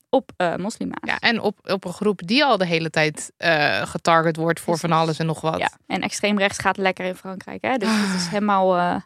[0.10, 1.00] op eh moslima's.
[1.02, 4.78] ja, en op, op een groep die al de hele tijd eh, getarget wordt voor
[4.78, 5.58] van alles en nog wat.
[5.58, 7.62] Ja, en extreem rechts gaat lekker in Frankrijk.
[7.62, 7.78] Hè?
[7.78, 9.02] Dus het is helemaal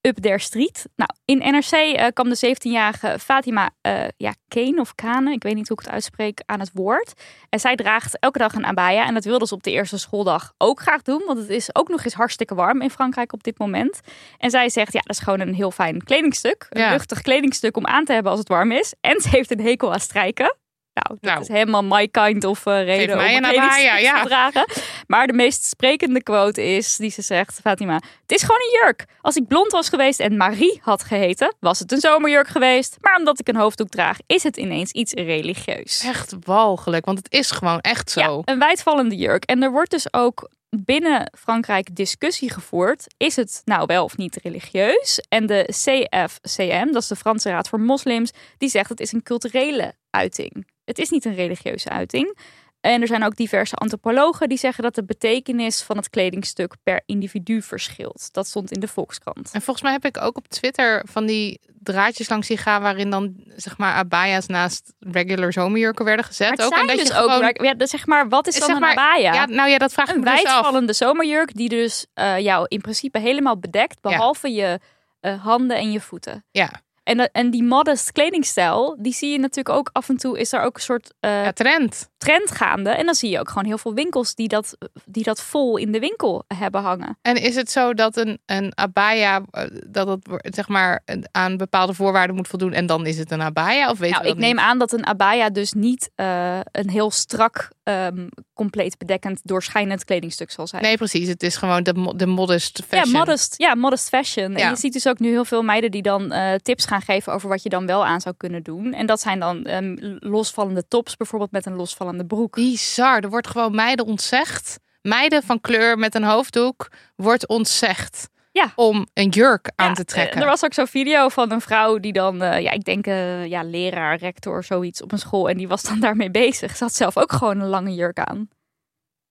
[0.00, 0.84] up their street.
[0.96, 5.54] Nou, in NRC eh, kwam de 17-jarige Fatima eh ja, Kane of Kane, ik weet
[5.54, 7.12] niet hoe ik het uitspreek, aan het woord.
[7.48, 9.06] En zij draagt elke dag een abaya.
[9.06, 11.22] En dat wilde ze op de eerste schooldag ook graag doen.
[11.26, 14.00] Want het is ook nog eens hartstikke warm in Frankrijk op dit moment.
[14.38, 16.66] En zij zegt, ja, dat is gewoon een heel fijn kledingstuk.
[16.70, 16.90] Een Ja.
[16.90, 18.94] luchtig kledingstuk om aan te hebben als het warm is.
[19.00, 20.56] En ze heeft een hekel aan strijken.
[21.00, 21.40] Nou, dat Nou.
[21.40, 24.22] is helemaal my kind of eh, reden om een kledingstuk ja.
[24.22, 24.64] te dragen.
[25.06, 29.04] Maar de meest sprekende quote is, die ze zegt, Fatima, het is gewoon een jurk.
[29.20, 32.96] Als ik blond was geweest en Marie had geheten, was het een zomerjurk geweest.
[33.00, 36.02] Maar omdat ik een hoofddoek draag, is het ineens iets religieus.
[36.04, 38.20] Echt walgelijk, want het is gewoon echt zo.
[38.20, 39.44] Ja, een wijdvallende jurk.
[39.44, 43.06] En er wordt dus ook binnen Frankrijk discussie gevoerd.
[43.16, 45.20] Is het nou wel of niet religieus?
[45.28, 49.22] En de CFCM, dat is de Franse Raad voor Moslims, die zegt het is een
[49.22, 50.66] culturele uiting.
[50.90, 52.38] Het is niet een religieuze uiting.
[52.80, 57.02] En er zijn ook diverse antropologen die zeggen dat de betekenis van het kledingstuk per
[57.06, 58.28] individu verschilt.
[58.32, 59.50] Dat stond in de Volkskrant.
[59.52, 63.10] En volgens mij heb ik ook op Twitter van die draadjes langs zien gaan waarin
[63.10, 66.48] dan zeg maar abaya's naast regular zomerjurken werden gezet.
[66.48, 68.46] Maar het ook zijn en dat dus je ook, gewoon, ja, dus zeg maar, wat
[68.46, 69.32] is dan zeg een abaya?
[69.32, 70.52] ja, nou ja, dat vraag ik een me dus af.
[70.52, 74.80] wijdvallende zomerjurk die dus eh, jou in principe helemaal bedekt, behalve je
[75.20, 76.44] eh, handen en je voeten.
[76.50, 80.38] Ja, En, dat- en die modest kledingstijl, die zie je natuurlijk ook af en toe,
[80.38, 82.09] is er ook een soort eh, ja, trend.
[82.20, 82.90] Trend gaande.
[82.90, 85.92] En dan zie je ook gewoon heel veel winkels die dat, die dat vol in
[85.92, 87.18] de winkel hebben hangen.
[87.22, 91.94] En is het zo dat een, een abaya, eh, dat het zeg maar aan bepaalde
[91.94, 93.90] voorwaarden moet voldoen en dan is het een abaya?
[93.90, 94.64] Of weten Nou, ik neem niet?
[94.64, 100.50] aan dat een abaya dus niet eh, een heel strak, ehm, compleet bedekkend, doorschijnend kledingstuk
[100.50, 100.82] zal zijn.
[100.82, 101.28] Nee, precies.
[101.28, 103.12] Het is gewoon de, de modest fashion.
[103.12, 104.52] Ja, modest, ja, modest fashion.
[104.52, 104.58] Ja.
[104.58, 107.32] En je ziet dus ook nu heel veel meiden die dan eh, tips gaan geven
[107.32, 108.92] over wat je dan wel aan zou kunnen doen.
[108.92, 112.54] En dat zijn dan ehm, losvallende tops, bijvoorbeeld met een losvallende broek.
[112.54, 113.20] Bizar.
[113.22, 114.78] Er wordt gewoon meiden ontzegd.
[115.02, 118.72] Meiden van kleur met een hoofddoek wordt ontzegd Ja.
[118.74, 120.36] om een jurk aan Ja, te trekken.
[120.36, 123.06] eh, er was ook zo'n video van een vrouw die dan, eh, ja, ik denk,
[123.06, 125.48] eh, ja, leraar, rector, zoiets op een school.
[125.48, 126.76] En die was dan daarmee bezig.
[126.76, 128.48] Ze had zelf ook gewoon een lange jurk aan.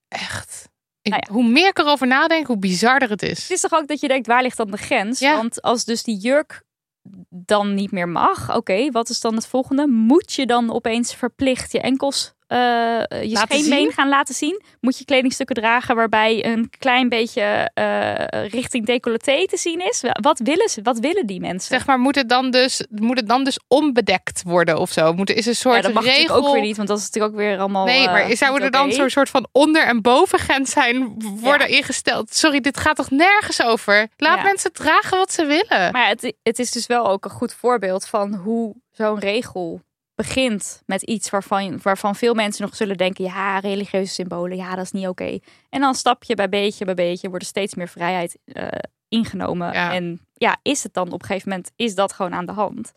[0.08, 0.70] Echt.
[1.02, 1.34] Ik- Nou ja.
[1.34, 3.42] Hoe meer ik erover nadenk, hoe bizarder het is.
[3.42, 5.20] Het is toch ook dat je denkt, waar ligt dan de grens?
[5.20, 5.36] Ja.
[5.36, 6.62] Want als dus die jurk
[7.30, 9.88] dan niet meer mag, oké, wat is dan het volgende?
[9.88, 14.62] Moet je dan opeens verplicht je enkels, je Laten scheenbeen gaan laten zien?
[14.82, 20.04] Moet je kledingstukken dragen waarbij een klein beetje eh, richting decolleté te zien is?
[20.22, 20.82] Wat willen ze?
[20.82, 21.76] Wat willen die mensen?
[21.76, 25.14] Zeg maar, moet het dan dus, moet het dan dus onbedekt worden of zo?
[25.14, 26.36] Moet, is een soort ja, dat mag regel...
[26.36, 27.86] ook weer niet, want dat is natuurlijk ook weer allemaal.
[27.86, 31.70] Nee, eh, maar zou niet er dan zo'n soort van onder- en bovengrens zijn worden
[31.70, 32.34] ingesteld?
[32.34, 34.08] Sorry, dit gaat toch nergens over?
[34.18, 34.44] Laat Ja.
[34.44, 35.92] mensen dragen wat ze willen.
[35.92, 39.82] Maar het, het is dus wel ook een goed voorbeeld van hoe zo'n regel
[40.20, 44.86] begint met iets waarvan, waarvan veel mensen nog zullen denken: ja, religieuze symbolen, ja, dat
[44.86, 45.40] is niet oké.
[45.70, 48.68] En dan stapje bij beetje bij beetje wordt er steeds meer vrijheid eh,
[49.08, 49.74] ingenomen.
[49.74, 49.94] Ja.
[49.94, 52.92] En ja, is het dan op een gegeven moment, is dat gewoon aan de hand?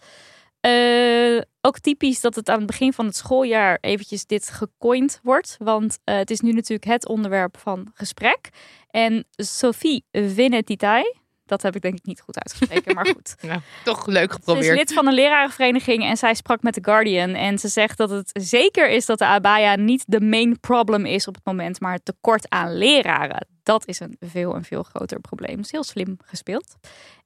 [0.61, 5.57] Eh, ook typisch dat het aan het begin van het schooljaar eventjes dit gecoind wordt.
[5.59, 8.49] Want eh, het is nu natuurlijk het onderwerp van gesprek.
[8.91, 11.15] En Sophie Venetitai,
[11.53, 13.35] dat heb ik denk ik niet goed uitgesproken, maar goed.
[13.43, 14.77] Nou, toch leuk Ze is geprobeerd.
[14.77, 17.29] lid van een lerarenvereniging en zij sprak met The Guardian.
[17.35, 21.29] En ze zegt dat het zeker is dat de abaya niet de main problem is
[21.29, 23.47] op het moment, maar het tekort aan leraren.
[23.63, 25.57] Dat is een veel en veel groter probleem.
[25.57, 26.75] Dat is heel slim gespeeld.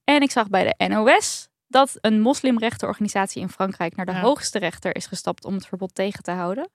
[0.04, 4.20] En ik zag bij de NOS dat een moslimrechtenorganisatie in Frankrijk naar de Ja.
[4.20, 6.70] hoogste rechter is gestapt om het verbod tegen te houden.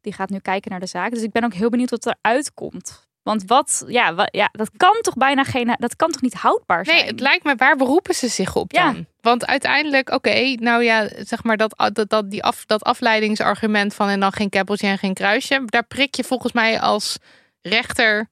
[0.00, 1.10] Die gaat nu kijken naar de zaak.
[1.10, 3.08] Dus ik ben ook heel benieuwd wat eruit komt.
[3.22, 6.84] Want wat, ja, wa- ja, dat kan toch bijna geen, dat kan toch niet houdbaar
[6.84, 6.96] zijn?
[6.96, 8.92] Nee, het lijkt me, waar beroepen ze zich op Ja.
[8.92, 9.06] dan?
[9.20, 14.08] Want uiteindelijk, oké, nou ja, zeg maar dat, dat, dat, die af, dat afleidingsargument van
[14.08, 17.16] en dan geen keppeltje en geen kruisje, daar prik je volgens mij als
[17.60, 18.30] rechter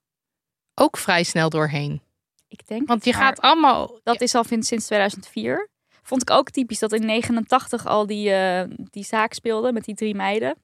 [0.75, 2.03] ook vrij snel doorheen.
[2.49, 4.01] Ik denk Want je gaat allemaal.
[4.03, 5.69] Dat is al sinds sinds 2004.
[6.03, 9.95] Vond ik ook typisch dat in 89 al die, eh, die zaak speelde met die
[9.95, 10.57] drie meiden.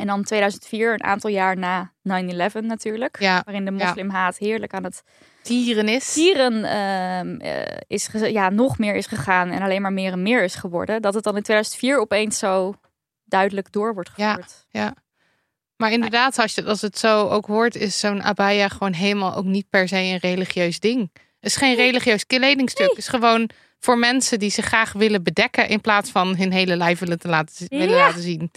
[0.00, 3.16] En dan 2004, een aantal jaar na 9-11 natuurlijk.
[3.20, 3.86] Ja, Waarin de ja.
[3.86, 5.02] moslimhaat heerlijk aan het
[5.42, 6.12] Tieren is.
[6.12, 9.50] tieren ehm, eh, is ja, nog meer is gegaan.
[9.50, 11.02] En alleen maar meer en meer is geworden.
[11.02, 12.74] Dat het dan in 2004 opeens zo
[13.24, 14.30] duidelijk door wordt Ja.
[14.34, 14.64] gevoerd.
[15.76, 19.44] Maar inderdaad, als, je, als het zo ook hoort, is zo'n abaya gewoon helemaal ook
[19.44, 21.10] niet per se een religieus ding.
[21.12, 22.88] Het is geen religieus kledingstuk.
[22.88, 26.76] Het is gewoon voor mensen die zich graag willen bedekken in plaats van hun hele
[26.76, 28.06] lijf willen, te laten, willen Ja.
[28.06, 28.50] laten zien.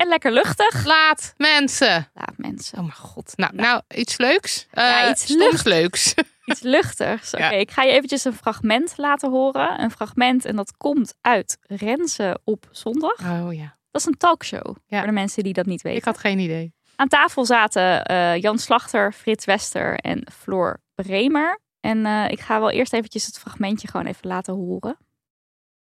[0.00, 0.84] En lekker luchtig.
[0.84, 2.10] Laat mensen.
[2.14, 2.78] Laat mensen.
[2.78, 3.32] Oh mijn god.
[3.36, 4.66] Nou, nou iets leuks.
[4.72, 6.14] Ja, Eh, iets lucht- leuks.
[6.50, 7.34] Iets luchtigs.
[7.34, 7.50] Oké, Ja.
[7.50, 9.80] ik ga je eventjes een fragment laten horen.
[9.80, 13.18] Een fragment en dat komt uit Renze op zondag.
[13.20, 13.76] Oh ja.
[13.90, 14.76] Dat is een talkshow.
[14.86, 14.98] Ja.
[14.98, 15.98] Voor de mensen die dat niet weten.
[15.98, 16.74] Ik had geen idee.
[16.96, 21.60] Aan tafel zaten eh, Jan Slachter, Frits Wester en Floor Bremer.
[21.80, 24.96] En eh, ik ga wel eerst eventjes het fragmentje gewoon even laten horen.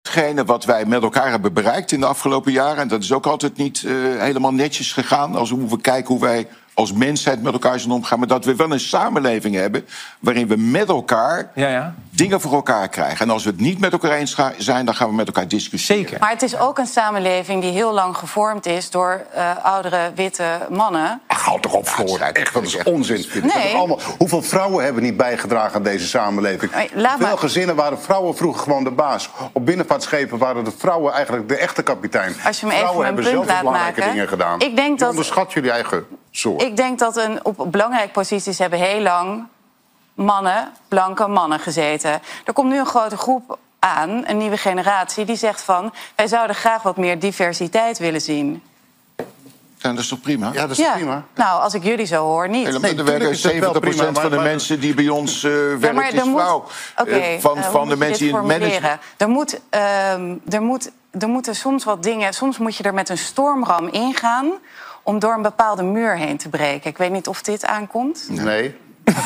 [0.03, 2.77] Hetgene wat wij met elkaar hebben bereikt in de afgelopen jaren...
[2.77, 5.37] en dat is ook altijd niet eh, helemaal netjes gegaan...
[5.37, 6.49] als we kijken hoe wij
[6.81, 8.19] als mensheid met elkaar zijn omgaan...
[8.19, 9.87] maar dat we wel een samenleving hebben...
[10.21, 11.95] waarin we met elkaar Ja, ja.
[12.11, 13.19] dingen voor elkaar krijgen.
[13.27, 14.85] En als we het niet met elkaar eens zijn...
[14.85, 16.03] dan gaan we met elkaar discussiëren.
[16.05, 16.21] Zeker.
[16.21, 20.45] Maar het is ook een samenleving die heel lang gevormd is door eh, oudere witte
[20.71, 21.21] mannen.
[21.27, 22.21] Ach, houd toch op, Floor.
[22.21, 23.25] Echt, dat is onzin.
[23.33, 23.43] Nee.
[23.43, 26.73] Dat is allemaal, hoeveel vrouwen hebben niet bijgedragen aan deze samenleving?
[26.95, 27.39] Laat Veel maar.
[27.39, 29.31] gezinnen waren vrouwen vroeger gewoon de baas.
[29.53, 32.35] Op binnenvaartschepen waren de vrouwen eigenlijk de echte kapitein.
[32.47, 34.13] Als je me even vrouwen mijn hebben punt zelf laat belangrijke maken.
[34.15, 34.61] dingen gedaan.
[34.61, 36.63] Ik denk Je dat- onderschat jullie eigen soort.
[36.63, 39.45] Ik denk dat een, op belangrijke posities hebben heel lang
[40.15, 42.21] mannen, blanke mannen gezeten.
[42.45, 45.93] Er komt nu een grote groep aan, een nieuwe generatie, die zegt van...
[46.15, 48.63] wij zouden graag wat meer diversiteit willen zien.
[49.77, 50.51] Ja, dat is toch prima?
[50.53, 51.25] Ja, dat is prima.
[51.35, 52.67] Nou, als ik jullie zo hoor, niet.
[52.67, 54.95] Helemaal, Nee, er werken is dat wel 70% prima, van maar- de maar- mensen die
[54.95, 56.65] bij ons eh werken is moet- vrouw.
[56.95, 59.01] Eh, van eh, van de mensen die in het management...
[59.17, 62.33] Er, moet, ehm, er, moet, er moeten soms wat dingen...
[62.35, 64.53] Soms moet je er met een stormram ingaan...
[65.03, 66.91] om door een bepaalde muur heen te breken.
[66.91, 68.27] Ik weet niet of dit aankomt.
[68.31, 68.75] Nee.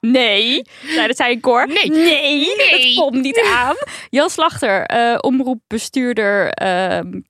[0.00, 1.66] Nee, zei dat zei ik hoor.
[1.66, 1.90] Nee.
[1.90, 2.70] nee, Nee.
[2.70, 3.74] dat komt niet aan.
[4.10, 7.20] Jan Slachter, eh omroepbestuurder ehm,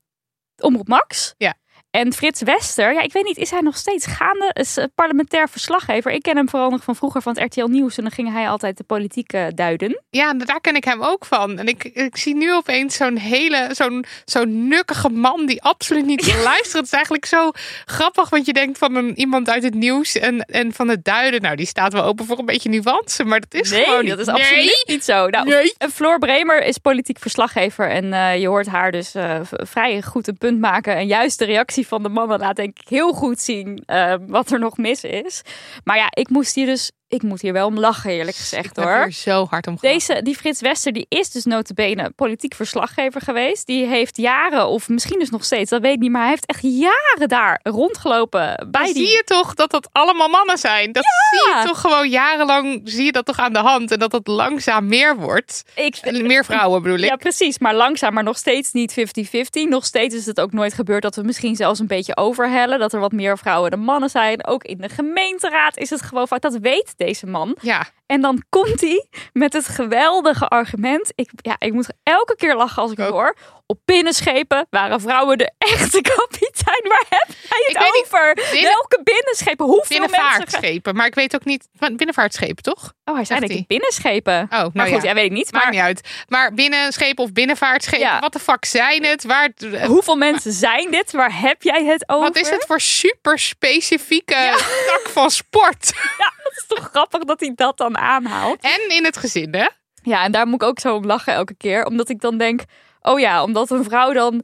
[0.57, 1.35] Omroep Max.
[1.37, 1.55] Ja.
[1.91, 4.51] En Frits Wester, ja, ik weet niet, is hij nog steeds gaande?
[4.53, 6.13] Is eh, parlementair verslaggever.
[6.13, 7.97] Ik ken hem vooral nog van vroeger van het RTL Nieuws.
[7.97, 10.03] En dan ging hij altijd de politiek eh, duiden.
[10.11, 11.59] Ja, daar ken ik hem ook van.
[11.59, 16.25] En ik, ik zie nu opeens zo'n hele, zo'n zo'n nukkige man die absoluut niet
[16.33, 16.77] wil luisteren.
[16.77, 17.51] Het is eigenlijk zo
[17.85, 21.43] grappig, want je denkt van een, iemand uit het nieuws en, en van het duiden.
[21.43, 24.11] Nou, die staat wel open voor een beetje nuance, maar dat is nee, gewoon niet.
[24.11, 24.37] dat is Nee.
[24.37, 25.29] absoluut niet zo.
[25.29, 25.75] Nou, Nee.
[25.79, 27.89] en Floor Bremer is politiek verslaggever.
[27.91, 30.97] En eh, je hoort haar dus eh, vrij goed een punt maken.
[30.97, 34.51] En juist de reactie van de mannen laat denk ik heel goed zien eh, wat
[34.51, 35.43] er nog mis is.
[35.85, 36.91] Maar ja, ik moest hier dus...
[37.11, 39.03] Ik moet hier wel om lachen, eerlijk gezegd Ik heb hoor.
[39.03, 40.07] hier zo hard om gelachen.
[40.09, 43.67] Deze, die Frits Wester, die is dus notabene politiek verslaggever geweest.
[43.67, 46.11] Die heeft jaren, of misschien dus nog steeds, dat weet ik niet.
[46.11, 48.69] Maar hij heeft echt jaren daar rondgelopen.
[48.71, 49.07] Bij Dan die...
[49.07, 50.93] zie je toch dat dat allemaal mannen zijn.
[50.93, 53.91] Dat zie je toch gewoon jarenlang, zie je dat toch aan de hand.
[53.91, 55.63] En dat dat langzaam meer wordt.
[55.75, 57.05] Ik, Meer vrouwen bedoel ik.
[57.05, 57.59] Ja, precies.
[57.59, 59.69] Maar langzaam, maar nog steeds niet 50-50.
[59.69, 62.79] Nog steeds is het ook nooit gebeurd dat we misschien zelfs een beetje overhellen.
[62.79, 64.47] Dat er wat meer vrouwen dan mannen zijn.
[64.47, 66.41] Ook in de gemeenteraad is het gewoon vaak.
[66.41, 67.57] Dat weet deze man.
[67.61, 71.13] Ja, En dan komt hij met het geweldige argument.
[71.15, 73.37] Ik, ja, ik moet elke keer lachen als ik het hoor.
[73.67, 76.70] Op binnenschepen waren vrouwen de echte kapitein.
[76.83, 78.05] Waar heb jij het Ik weet niet.
[78.05, 78.35] over?
[78.35, 79.67] Binnen- Welke binnenschepen?
[79.67, 80.17] Hoeveel mensen...
[80.19, 80.95] binnenvaartschepen.
[80.97, 82.93] Maar ik weet ook niet, binnenvaartschepen toch?
[83.05, 84.43] Oh, hij zei ik binnenschepen.
[84.43, 85.09] Oh, nou maar goed, ja.
[85.09, 85.53] ja, weet ik niet.
[85.53, 86.09] Maakt Maar niet uit.
[86.29, 88.19] Maar binnenschepen of binnenvaartschepen, Ja.
[88.19, 89.25] wat de fuck zijn het?
[89.25, 89.51] Waar,
[89.87, 91.13] hoeveel mensen zijn dit?
[91.13, 92.27] Waar heb jij het over?
[92.27, 94.57] wat is het voor super specifieke Ja.
[94.87, 95.93] tak van sport?
[96.19, 98.61] Ja, dat is toch grappig dat hij dat dan aanhaalt.
[98.61, 99.67] En in het gezin, hè?
[100.03, 101.85] Ja, en daar moet ik ook zo om lachen elke keer.
[101.85, 102.61] Omdat ik dan denk,
[103.01, 104.43] oh ja, omdat een vrouw dan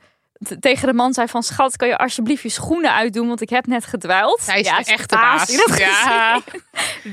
[0.61, 1.43] tegen de man zei van...
[1.43, 4.47] schat, kan je alsjeblieft je schoenen uitdoen, want ik heb net gedwijld.
[4.47, 6.41] Hij is ja, de echte baas Ja.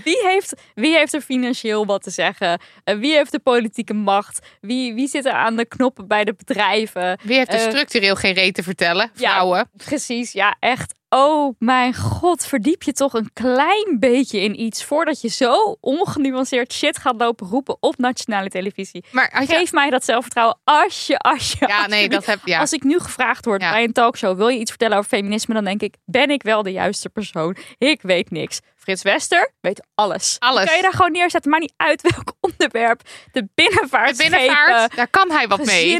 [0.03, 2.59] Wie, heeft, wie heeft er financieel wat te zeggen?
[2.83, 4.39] Eh, wie heeft de politieke macht?
[4.61, 7.19] Wie, wie zit er aan de knoppen bij de bedrijven?
[7.23, 9.11] Wie heeft er Eh, structureel geen reet te vertellen?
[9.15, 9.29] ja.
[9.31, 9.69] Vrouwen.
[9.77, 10.93] Precies, ja, echt.
[11.15, 16.73] Oh mijn god, verdiep je toch een klein beetje in iets voordat je zo ongenuanceerd
[16.73, 19.03] shit gaat lopen roepen op nationale televisie.
[19.11, 21.65] Maar je- Geef mij dat zelfvertrouwen als je, als je.
[21.67, 22.11] Ja, nee, alsjeblieft.
[22.11, 22.59] dat heb ja.
[22.59, 23.71] Als ik nu gevraagd word Ja.
[23.71, 25.53] bij een talkshow, wil je iets vertellen over feminisme?
[25.53, 27.57] Dan denk ik, ben ik wel de juiste persoon?
[27.77, 28.59] Ik weet niks.
[28.75, 30.35] Frits Wester weet alles.
[30.39, 30.65] Alles.
[30.65, 31.51] Kan je daar gewoon neerzetten?
[31.51, 33.01] Maar niet uit welk onderwerp.
[33.31, 34.37] De De binnenvaartschepen.
[34.37, 35.99] binnenvaart, daar kan hij wat mee.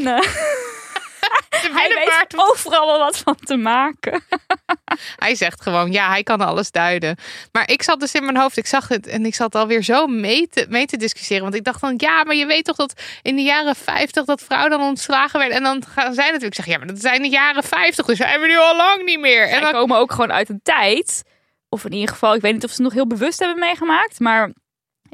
[1.63, 4.23] De Hij weet overal wel wat van te maken.
[5.15, 7.17] Hij zegt gewoon, ja, hij kan alles duiden.
[7.51, 10.07] Maar ik zat dus in mijn hoofd, ik zag het en ik zat alweer zo
[10.07, 11.43] mee te, mee te discussiëren.
[11.43, 14.41] Want ik dacht dan, ja, maar je weet toch dat in de jaren 50 dat
[14.41, 15.57] vrouwen dan ontslagen werden.
[15.57, 18.39] En dan gaan zij natuurlijk zeggen, ja, maar dat zijn de jaren 50, dus zijn
[18.39, 19.43] we nu al lang niet meer.
[19.43, 21.23] En Zij dan, komen ook gewoon uit een tijd,
[21.69, 24.51] of in ieder geval, ik weet niet of ze nog heel bewust hebben meegemaakt, maar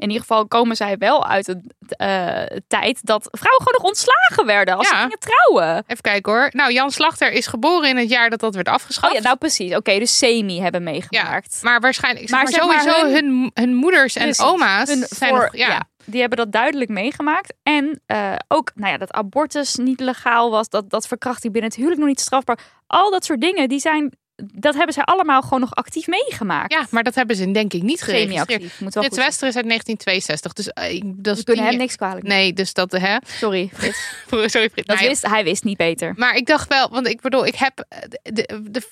[0.00, 4.46] in ieder geval komen zij wel uit een eh, tijd dat vrouwen gewoon nog ontslagen
[4.46, 4.94] werden als Ja.
[4.94, 5.84] ze gingen trouwen.
[5.86, 6.48] even kijken hoor.
[6.52, 9.08] Nou, Jan Slachter is geboren in het jaar dat dat werd afgeschaft.
[9.14, 9.74] Oh ja, nou precies.
[9.76, 11.58] Oké, dus semi hebben Ja, meegemaakt.
[11.62, 14.44] maar waarschijnlijk, zeg Maar maar, zeg maar sowieso hun- hun, hun moeders en Precies.
[14.44, 15.82] oma's Hun zijn voor- nog, ja.
[16.04, 17.54] die hebben dat duidelijk meegemaakt.
[17.62, 21.78] En eh, ook nou ja, dat abortus niet legaal was, dat, dat verkrachting binnen het
[21.78, 22.58] huwelijk nog niet strafbaar.
[22.86, 24.12] Al dat soort dingen, die zijn,
[24.54, 26.72] dat hebben zij allemaal gewoon nog actief meegemaakt.
[26.72, 28.72] Ja, maar dat hebben ze denk ik niet geregistreerd.
[28.72, 29.16] Frits.
[29.16, 32.26] Wester is uit 1962, dus ik- dat We kunnen hem niks kwalijk.
[32.26, 33.16] Nee, dus dat, hè.
[33.26, 33.98] Sorry, Frits.
[34.28, 34.86] Sorry, Frits.
[34.86, 36.12] Dat wist, hij wist niet beter.
[36.16, 38.82] Maar ik dacht wel, want ik bedoel, ik heb, eh, de, de,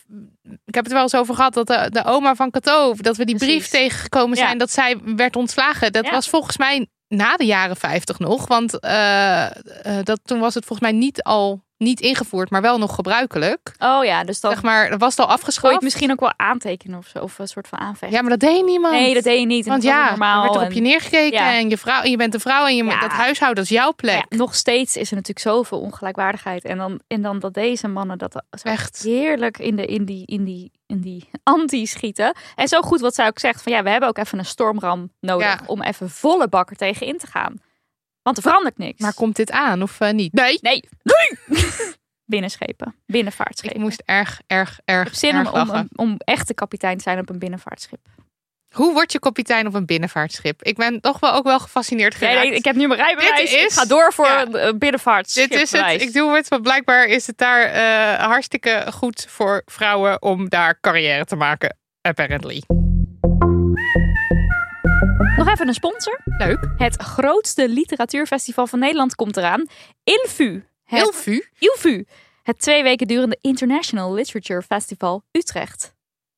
[0.66, 3.24] ik heb het wel eens over gehad dat de, de oma van Cato, dat we
[3.24, 3.54] die Precies.
[3.56, 4.46] brief tegengekomen Ja.
[4.46, 5.92] zijn dat zij werd ontslagen.
[5.92, 6.10] Dat Ja.
[6.10, 9.46] was volgens mij na de jaren 50 nog, want eh,
[10.02, 13.74] dat, toen was het volgens mij niet al niet ingevoerd, maar wel nog gebruikelijk.
[13.78, 15.74] Oh ja, dus dan Zeg maar, dat was het al afgeschaft.
[15.74, 17.18] het misschien ook wel aantekenen of zo.
[17.18, 18.10] Of een soort van aanvechten.
[18.10, 18.94] Ja, maar dat deed niemand.
[18.94, 19.66] nee, dat deed je niet.
[19.66, 20.36] Want ja, normaal.
[20.44, 21.52] er werd er op je neergekeken Ja.
[21.54, 23.00] en je, vrouw, en je bent een vrouw en je, Ja.
[23.00, 24.24] dat huishouden is jouw plek.
[24.28, 26.64] Ja, nog steeds is er natuurlijk zoveel ongelijkwaardigheid.
[26.64, 29.02] En dan, en dan dat deze mannen dat Echt.
[29.02, 32.36] heerlijk in, de, in, die, in, die, in die anti schieten.
[32.54, 33.62] En zo goed wat zij ook zegt.
[33.62, 35.66] Van ja, we hebben ook even een stormram nodig.
[35.66, 37.54] Om even volle bakker tegen in te gaan.
[38.28, 39.00] Want er verandert niks.
[39.00, 40.32] Maar komt dit aan of eh, niet?
[40.32, 40.58] Nee.
[40.60, 40.84] Nee.
[41.02, 41.38] Nee!
[42.24, 42.94] Binnenschepen.
[43.06, 43.76] Binnenvaartschepen.
[43.76, 47.38] Ik moest erg, erg, erg, zin om, erg om, echte kapitein te zijn op een
[47.38, 47.98] binnenvaartschip.
[48.74, 50.62] Hoe word je kapitein op een binnenvaartschip?
[50.62, 52.48] Ik ben toch wel ook wel gefascineerd Nee, geraakt.
[52.48, 53.50] nee, ik heb nu mijn rijbewijs.
[53.50, 54.46] Dit is- ik ga door voor ja.
[54.50, 55.50] een binnenvaartschip.
[55.50, 56.02] Dit is het.
[56.02, 60.80] Ik doe het, want blijkbaar is het daar eh, hartstikke goed voor vrouwen om daar
[60.80, 61.76] carrière te maken.
[62.00, 62.62] Apparently.
[65.48, 66.20] Nog even een sponsor.
[66.24, 66.68] Leuk.
[66.76, 69.66] Het grootste literatuurfestival van Nederland komt eraan.
[70.04, 70.52] ILFU.
[70.52, 71.44] Het, Heel vu.
[71.58, 72.06] ILFU.
[72.42, 75.94] Het twee weken durende International Literature Festival Utrecht.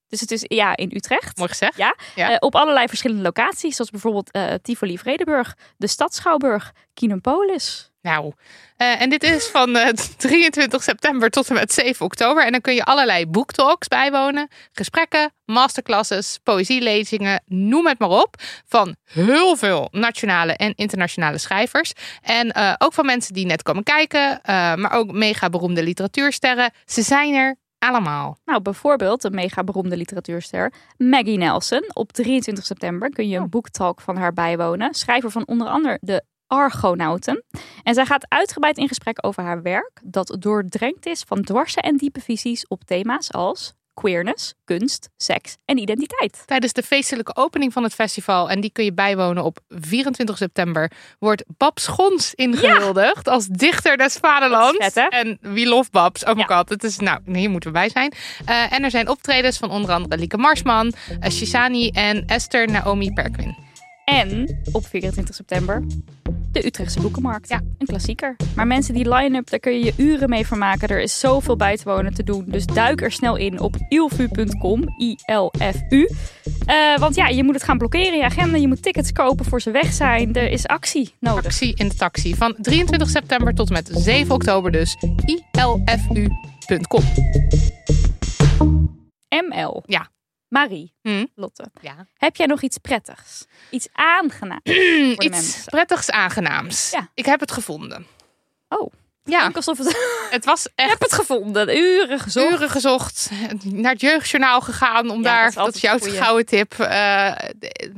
[0.08, 1.36] Dus het is ja in Utrecht.
[1.36, 1.76] Mooi gezegd.
[1.76, 2.30] Ja, Ja.
[2.30, 3.76] eh, op allerlei verschillende locaties.
[3.76, 7.89] Zoals bijvoorbeeld eh Tivoli Vredenburg, de Stad Schouwburg, Kinopolis.
[8.02, 8.32] Nou,
[8.76, 12.44] eh, en dit is van eh, 23 september tot en met 7 oktober.
[12.44, 14.48] En dan kun je allerlei boektalks bijwonen.
[14.72, 18.34] Gesprekken, masterclasses, poëzielezingen, noem het maar op.
[18.66, 21.92] Van heel veel nationale en internationale schrijvers.
[22.22, 24.40] En eh, ook van mensen die net komen kijken.
[24.80, 26.70] maar ook mega beroemde literatuursterren.
[26.84, 28.38] Ze zijn er allemaal.
[28.44, 31.84] Nou, bijvoorbeeld een mega beroemde literatuurster Maggie Nelson.
[31.92, 33.42] Op 23 september kun je Oh.
[33.42, 34.94] een boektalk van haar bijwonen.
[34.94, 37.44] Schrijver van onder andere de Argonauten.
[37.82, 41.96] En zij gaat uitgebreid in gesprek over haar werk, dat doordrenkt is van dwarse en
[41.96, 46.42] diepe visies op thema's als queerness, kunst, seks en identiteit.
[46.46, 50.90] Tijdens de feestelijke opening van het festival, en die kun je bijwonen op 24 september,
[51.18, 54.86] wordt Babs Schons ingehuldigd als dichter des vaderlands.
[54.92, 55.06] Vet?
[55.12, 56.24] En wie loft Babs?
[56.24, 56.56] Oh my Ja.
[56.56, 58.12] god, het is, nou, hier moeten we bij zijn.
[58.44, 60.86] Eh, en er zijn optredens van onder andere Lieke Marsman,
[61.22, 63.56] uh, Shisani en Esther Naomi Perquin.
[64.10, 65.82] En op 24 september
[66.52, 67.48] de Utrechtse Boekenmarkt.
[67.48, 67.60] Ja.
[67.78, 68.36] Een klassieker.
[68.56, 70.88] Maar mensen die line-up, daar kun je je uren mee vermaken.
[70.88, 72.44] Er is zoveel bij te wonen te doen.
[72.46, 74.84] Dus duik er snel in op ilfu.com.
[75.00, 76.08] I-L-F-U.
[76.66, 78.56] Eh, want ja, je moet het gaan blokkeren in je agenda.
[78.56, 80.34] Je moet tickets kopen voor ze weg zijn.
[80.34, 81.44] Er is actie nodig.
[81.44, 84.96] Actie in de taxi van 23 september tot en met 7 oktober dus.
[85.52, 87.02] ilfu.com.
[89.28, 89.82] ML.
[89.86, 90.10] Ja.
[90.50, 90.92] Marie.
[91.02, 91.26] Hm?
[91.34, 91.64] Lotte.
[91.80, 92.06] Ja.
[92.16, 93.44] Heb jij nog iets prettigs?
[93.70, 95.64] Iets aangenaams voor de Iets mensen?
[95.64, 96.90] prettigs aangenaams.
[96.90, 97.08] Ja.
[97.14, 98.06] Ik heb het gevonden.
[98.68, 98.92] Oh.
[99.24, 99.96] Ja, alsof het...
[100.30, 101.76] het was Ik echt heb het gevonden.
[101.76, 102.50] Uren gezocht.
[102.52, 103.30] uren gezocht,
[103.64, 106.72] naar het jeugdjournaal gegaan om Ja, daar, dat is dat, altijd is jouw gouden tip.
[106.78, 107.32] eh,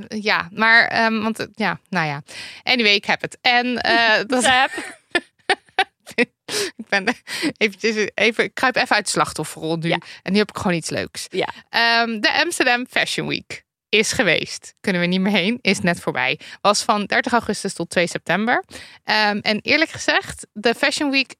[0.08, 2.22] ja, maar, ehm, want ja, nou ja.
[2.62, 3.38] Anyway, ik heb het.
[3.40, 4.70] En eh, dat, Heb.
[6.82, 7.04] ik ben
[7.56, 9.88] eventjes, even, ik kruip even uit de slachtofferrol nu.
[9.88, 9.98] Ja.
[10.22, 11.26] En nu heb ik gewoon iets leuks.
[11.28, 11.48] Ja.
[11.68, 14.74] Ehm, de Amsterdam Fashion Week is geweest.
[14.80, 15.58] Kunnen we niet meer heen.
[15.60, 16.38] Is net voorbij.
[16.60, 18.64] Was van 30 augustus tot 2 september.
[19.04, 21.34] Ehm, en eerlijk gezegd, de Fashion Week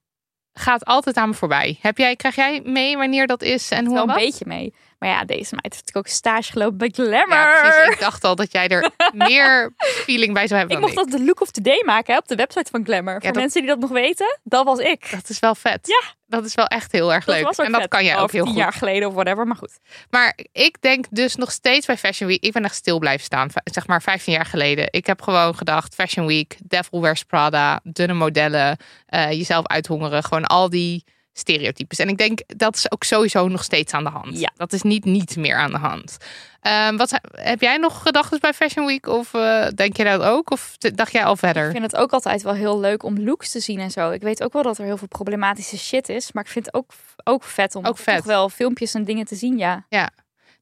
[0.53, 1.79] gaat altijd aan me voorbij.
[1.81, 4.25] Heb jij, krijg jij mee wanneer dat is en hoe wel en een wat?
[4.25, 4.75] beetje mee.
[5.03, 7.29] Maar ja, deze meid heeft ook stage gelopen bij Glamour.
[7.29, 7.93] Ja, precies.
[7.95, 8.91] Ik dacht al dat jij er
[9.29, 12.13] meer feeling bij zou hebben Ik dan mocht dat de look of the day maken
[12.13, 13.21] hè, op de website van Glamour.
[13.21, 15.11] Voor dat- mensen die dat nog weten, dat was ik.
[15.11, 15.87] Dat is wel vet.
[15.87, 16.03] Ja.
[16.27, 17.45] Dat is wel echt heel erg Dat leuk.
[17.45, 17.91] was ook en dat vet.
[17.91, 18.57] kan jij ook Of heel goed.
[18.57, 19.79] jaar geleden of whatever, maar goed.
[20.11, 22.43] Maar ik denk dus nog steeds bij Fashion Week.
[22.43, 23.49] Ik ben echt stil blijven staan.
[23.65, 24.87] Zeg maar 15 jaar geleden.
[24.91, 28.77] Ik heb gewoon gedacht: Fashion Week, Devil Wears Prada, dunne modellen,
[29.07, 30.25] eh, jezelf uithongeren.
[30.25, 31.99] Gewoon al die stereotypes.
[31.99, 34.39] En ik denk dat is ook sowieso nog steeds aan de hand.
[34.39, 34.51] Ja.
[34.57, 36.17] Dat is niet niet meer aan de hand.
[36.61, 39.07] Ehm, wat, heb jij nog gedachten bij Fashion Week?
[39.07, 40.51] Of eh, denk je dat ook?
[40.51, 41.65] Of dacht jij al verder?
[41.65, 44.11] Ik vind het ook altijd wel heel leuk om looks te zien en zo.
[44.11, 46.33] Ik weet ook wel dat er heel veel problematische shit is.
[46.33, 46.91] Maar ik vind het ook,
[47.25, 48.17] ook vet om Ook vet.
[48.17, 49.87] toch wel filmpjes en dingen te zien, ja.
[49.89, 50.11] Ja.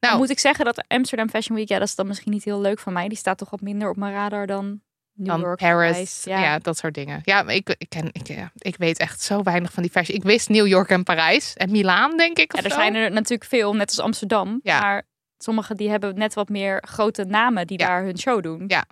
[0.00, 2.60] Nou, moet ik zeggen dat Amsterdam Fashion Week, ja, dat is dan misschien niet heel
[2.60, 3.08] leuk van mij.
[3.08, 4.80] Die staat toch wat minder op mijn radar dan
[5.14, 6.24] New dan York, Paris.
[6.24, 6.58] Ja.
[6.58, 7.20] dat soort dingen.
[7.24, 10.16] Ja, maar ik, ik, ken, ik, ja, ik weet echt zo weinig van die fashion.
[10.16, 11.54] Ik wist New York en Parijs.
[11.54, 12.56] En Milaan, denk ik.
[12.56, 12.76] Ja, er zo.
[12.76, 14.60] zijn er natuurlijk veel, net als Amsterdam.
[14.62, 14.80] Ja.
[14.80, 15.02] Maar
[15.38, 17.86] sommige die hebben net wat meer grote namen die Ja.
[17.86, 18.64] daar hun show doen.
[18.66, 18.84] Ja.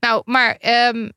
[0.00, 1.08] Nou, maar ehm,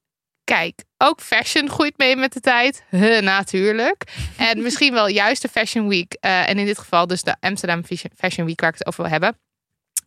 [0.43, 2.83] kijk, ook fashion groeit mee met de tijd.
[2.89, 4.03] Huh, natuurlijk.
[4.37, 6.13] En misschien wel juist de Fashion Week.
[6.19, 9.01] eh, en in dit geval dus de Amsterdam Fashion- Fashion Week waar ik het over
[9.01, 9.37] wil hebben.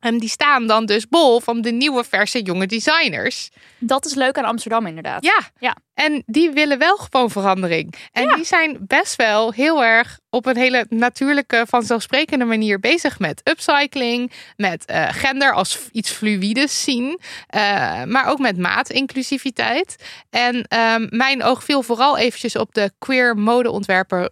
[0.04, 3.50] En die staan dan dus bol van de nieuwe verse jonge designers.
[3.78, 5.24] Dat is leuk aan Amsterdam inderdaad.
[5.24, 5.40] Ja.
[5.58, 5.76] Ja.
[5.94, 7.94] En die willen wel gewoon verandering.
[8.12, 13.40] En die zijn best wel heel erg op een hele natuurlijke, vanzelfsprekende manier bezig met
[13.44, 17.60] upcycling, met eh, gender als iets fluïdes zien, eh,
[18.04, 19.96] maar ook met maatinclusiviteit.
[20.30, 24.28] En ehm, mijn oog viel vooral eventjes op de queer modeontwerper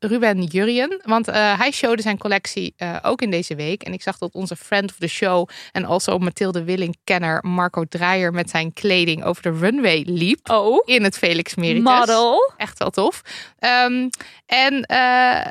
[0.00, 3.82] Ruben Jurjen, want eh, hij showde zijn collectie ook in deze week.
[3.82, 8.32] En ik zag dat onze friend of the show en also Mathilde Willing-kenner Marco Draaier
[8.32, 11.98] met zijn kleding over de runway liep Oh, in het Felix Meritus.
[11.98, 12.52] model.
[12.56, 13.22] Echt wel tof.
[13.58, 14.08] Ehm,
[14.46, 14.86] en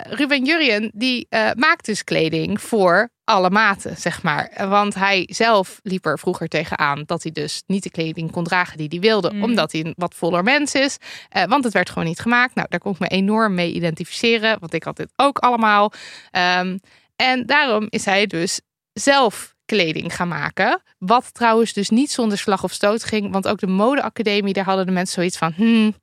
[0.03, 4.51] Ruben Jurjen, die eh, maakt dus kleding voor alle maten, zeg maar.
[4.69, 8.77] Want hij zelf liep er vroeger tegenaan dat hij dus niet de kleding kon dragen
[8.77, 9.33] die hij wilde.
[9.33, 9.43] Mm.
[9.43, 10.97] Omdat hij een wat voller mens is.
[11.29, 12.55] Eh, want het werd gewoon niet gemaakt.
[12.55, 14.59] Nou, daar kon ik me enorm mee identificeren.
[14.59, 15.91] Want ik had dit ook allemaal.
[16.31, 16.77] Ehm,
[17.15, 18.61] en daarom is hij dus
[18.93, 20.81] zelf kleding gaan maken.
[20.97, 23.31] Wat trouwens dus niet zonder slag of stoot ging.
[23.31, 25.53] Want ook de modeacademie, daar hadden de mensen zoiets van...
[25.55, 25.95] Hmm,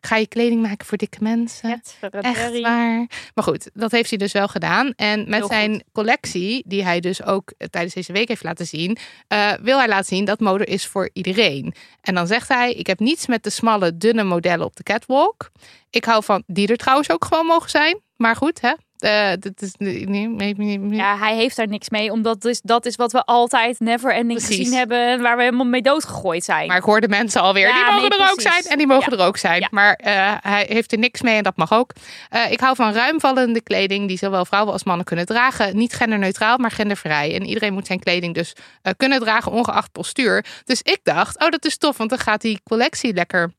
[0.00, 1.82] ga je kleding maken voor dikke mensen?
[2.10, 3.06] Echt waar.
[3.34, 4.92] Maar goed, dat heeft hij dus wel gedaan.
[4.96, 8.96] En met zijn collectie, die hij dus ook eh, tijdens deze week heeft laten zien,
[9.28, 11.74] eh, wil hij laten zien dat mode is voor iedereen.
[12.00, 15.50] En dan zegt hij: Ik heb niets met de smalle, dunne modellen op de catwalk.
[15.90, 18.00] Ik hou van die er trouwens ook gewoon mogen zijn.
[18.16, 18.72] Maar goed, hè?
[19.00, 20.96] Eh, dat is, nee, nee, nee, nee.
[20.96, 24.38] Ja, hij heeft daar niks mee, omdat dus, dat is wat we altijd never ending
[24.38, 24.56] Precies.
[24.56, 26.66] gezien hebben en waar we helemaal mee doodgegooid zijn.
[26.66, 29.12] Maar ik hoorde mensen alweer, Ja, die mogen nee, er ook zijn en die mogen
[29.12, 29.18] Ja.
[29.18, 29.60] er ook zijn.
[29.60, 29.68] Ja.
[29.70, 31.92] Maar eh, hij heeft er niks mee en dat mag ook.
[32.28, 35.76] Eh, ik hou van ruimvallende kleding die zowel vrouwen als mannen kunnen dragen.
[35.76, 37.34] Niet genderneutraal, maar gendervrij.
[37.34, 38.52] En iedereen moet zijn kleding dus
[38.96, 40.44] kunnen dragen, ongeacht postuur.
[40.64, 43.52] Dus ik dacht, oh dat is tof, want dan gaat die collectie lekker...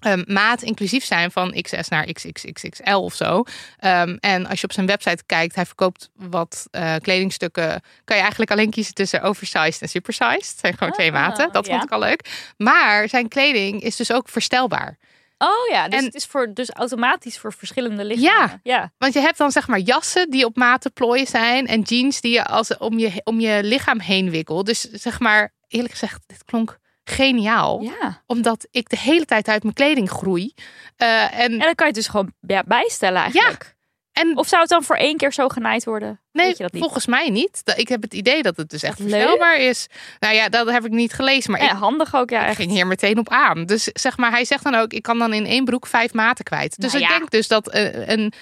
[0.00, 3.42] ehm, maat inclusief zijn van XS naar XXXXL of zo.
[3.78, 7.82] Ehm, en als je op zijn website kijkt, hij verkoopt wat eh, kledingstukken.
[8.04, 10.34] Kan je eigenlijk alleen kiezen tussen oversized en supersized.
[10.50, 11.52] Het zijn gewoon twee Ah, maten.
[11.52, 11.72] Dat ja.
[11.72, 12.52] vond ik al leuk.
[12.56, 14.98] Maar zijn kleding is dus ook verstelbaar.
[15.38, 18.60] Oh ja, dus En- het is voor, dus automatisch voor verschillende lichamen.
[18.62, 18.92] ja.
[18.98, 21.66] Want je hebt dan zeg maar jassen die op maten plooien zijn.
[21.66, 24.66] En jeans die je als om je, om je lichaam heen wikkelt.
[24.66, 26.78] Dus zeg maar, eerlijk gezegd, dit klonk
[27.10, 27.80] geniaal.
[27.82, 28.22] Ja.
[28.26, 30.54] Omdat ik de hele tijd uit mijn kleding groei.
[30.96, 33.76] Eh, en, En dan kan je het dus gewoon ja, bijstellen eigenlijk.
[34.12, 36.20] en Of zou het dan voor één keer zo genaaid worden?
[36.32, 36.82] nee, Weet je dat niet?
[36.82, 37.62] volgens mij niet.
[37.76, 39.86] Ik heb het idee dat het dus echt verstelbaar is.
[40.18, 41.50] Nou ja, dat heb ik niet gelezen.
[41.50, 42.56] Maar Ja, ik handig ook, ja, Ik echt.
[42.56, 43.64] ging hier meteen op aan.
[43.64, 46.44] Dus zeg maar, hij zegt dan ook: ik kan dan in één broek vijf maten
[46.44, 46.80] kwijt.
[46.80, 47.18] Dus Nou ik ja.
[47.18, 48.32] denk dus dat eh, een,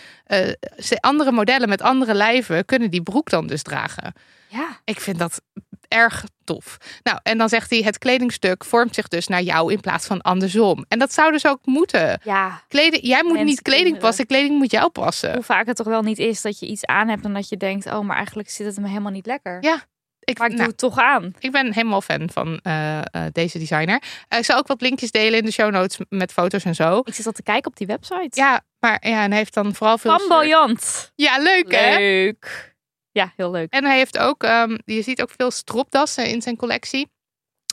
[0.78, 4.12] ze- andere modellen met andere lijven kunnen die broek dan dus dragen.
[4.48, 4.80] Ja.
[4.84, 5.40] Ik vind dat
[5.88, 6.76] erg tof.
[7.02, 10.20] Nou, en dan zegt hij: het kledingstuk vormt zich dus naar jou in plaats van
[10.20, 10.84] andersom.
[10.88, 12.20] En dat zou dus ook moeten.
[12.24, 15.34] Ja, Kleding, jij moet niet kleding passen, kleding moet jou passen.
[15.34, 17.56] hoe vaak het toch wel niet is dat je iets aan hebt en dat je
[17.56, 19.58] denkt, oh, maar eigenlijk zit het me helemaal niet lekker.
[19.60, 19.84] Ja,
[20.20, 21.34] Ik, Maar ik doe nou, het toch aan.
[21.38, 24.02] ik ben helemaal fan van eh, eh, deze designer.
[24.28, 26.98] Eh, ik zal ook wat linkjes delen in de show notes met foto's en zo.
[27.04, 28.28] Ik zit al te kijken op die website.
[28.30, 30.18] Ja, maar ja, en heeft dan vooral veel.
[30.18, 31.12] Flamboyant.
[31.14, 31.96] Ja, leuk hè?
[31.96, 32.76] Leuk.
[33.18, 33.72] Ja, heel leuk.
[33.72, 37.10] En hij heeft ook, ehm, je ziet ook veel stropdassen in zijn collectie.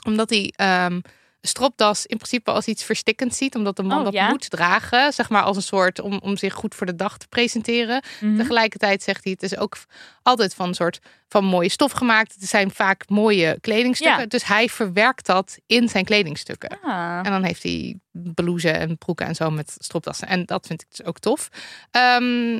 [0.06, 1.00] Omdat hij ehm,
[1.40, 3.54] stropdas in principe als iets verstikkends ziet.
[3.54, 4.28] Omdat de man Oh, dat ja?
[4.28, 5.12] moet dragen.
[5.12, 8.02] Zeg maar als een soort om, om zich goed voor de dag te presenteren.
[8.20, 8.36] Mhm.
[8.36, 9.76] Tegelijkertijd zegt hij, het is ook
[10.22, 12.34] altijd van een soort van mooie stof gemaakt.
[12.34, 14.20] Het zijn vaak mooie kledingstukken.
[14.20, 14.26] Ja.
[14.26, 16.78] Dus hij verwerkt dat in zijn kledingstukken.
[16.82, 17.16] Ah.
[17.22, 20.28] En dan heeft hij blouses en broeken en zo met stropdassen.
[20.28, 21.48] En dat vind ik dus ook tof.
[21.90, 22.58] Ehm,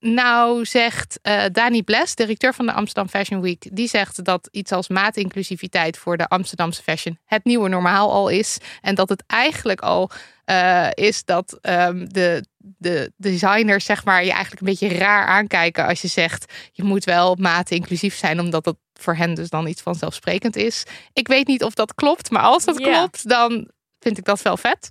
[0.00, 4.72] nou zegt eh, Dani Bles, directeur van de Amsterdam Fashion Week, die zegt dat iets
[4.72, 8.58] als maatinclusiviteit voor de Amsterdamse fashion het nieuwe normaal al is.
[8.80, 10.10] En dat het eigenlijk al
[10.44, 15.86] eh, is dat ehm, de, de designers zeg maar je eigenlijk een beetje raar aankijken
[15.86, 19.66] als je zegt je moet wel maat inclusief zijn, omdat dat voor hen dus dan
[19.66, 20.82] iets vanzelfsprekend is.
[21.12, 24.56] Ik weet niet of dat klopt, maar als dat klopt, dan vind ik dat wel
[24.56, 24.90] vet.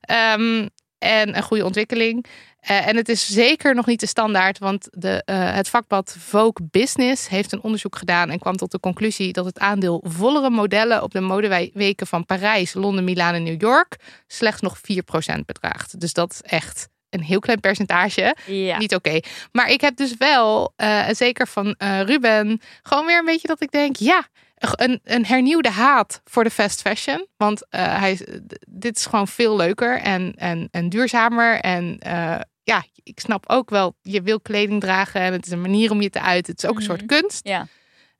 [0.00, 0.66] Ehm,
[0.98, 2.26] en een goede ontwikkeling.
[2.60, 6.68] Eh, en het is zeker nog niet de standaard, want de, eh, het vakblad Vogue
[6.70, 11.02] Business heeft een onderzoek gedaan en kwam tot de conclusie dat het aandeel vollere modellen
[11.02, 13.96] op de modeweken van Parijs, Londen, Milaan en New York
[14.26, 16.00] slechts nog 4% bedraagt.
[16.00, 18.36] Dus dat is echt een heel klein percentage.
[18.46, 18.78] Ja.
[18.78, 19.20] Niet oké.
[19.52, 23.70] Maar ik heb dus wel, eh, zeker van Ruben, gewoon weer een beetje dat ik
[23.70, 24.26] denk, ja,
[24.58, 27.26] een, een hernieuwde haat voor de fast fashion.
[27.36, 31.60] Want eh, hij, dit is gewoon veel leuker en, en, en duurzamer.
[31.60, 35.60] En eh, ja, ik snap ook wel, je wil kleding dragen en het is een
[35.60, 36.52] manier om je te uiten.
[36.52, 37.48] Het is ook een soort kunst.
[37.48, 37.66] Ja.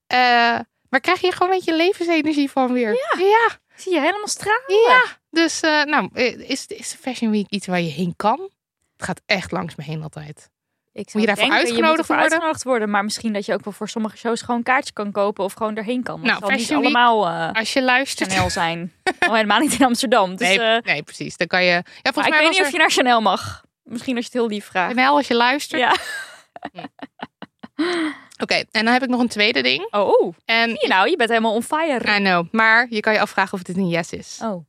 [0.07, 2.91] Eh, maar krijg je gewoon een beetje levensenergie van weer.
[2.91, 3.25] Ja.
[3.25, 3.59] ja.
[3.77, 4.83] Zie je helemaal stralen.
[4.89, 8.51] Ja, dus nou, is, is de Fashion Week iets waar je heen kan?
[8.97, 10.51] Het gaat echt langs me heen altijd.
[10.99, 12.25] Ik Moet je daarvoor denken, uitgenodigd moet worden?
[12.25, 12.91] uitgenodigd worden?
[12.91, 15.53] Maar misschien dat je ook wel voor sommige shows gewoon een kaartje kan kopen of
[15.53, 16.15] gewoon erheen kan.
[16.21, 18.33] Want Nou, het zal niet allemaal eh Als je luistert.
[18.33, 18.93] Chanel zijn.
[19.19, 20.37] Al helemaal niet in Amsterdam.
[20.37, 21.37] Dus, nee, eh, nee, precies.
[21.37, 21.71] Dan kan je.
[21.71, 23.65] Ja, maar volgens ik mij weet was niet of je naar Chanel mag.
[23.83, 24.93] Misschien als je het heel lief vraagt.
[24.93, 25.81] Chanel, als je luistert.
[25.81, 25.97] Ja.
[28.43, 29.89] Oké, en dan heb ik nog een tweede ding.
[29.91, 30.35] Oh.
[30.45, 32.17] En Zie je nou, je bent helemaal on fire.
[32.17, 34.39] I know, maar je kan je afvragen of dit een yes is.
[34.43, 34.67] Oh.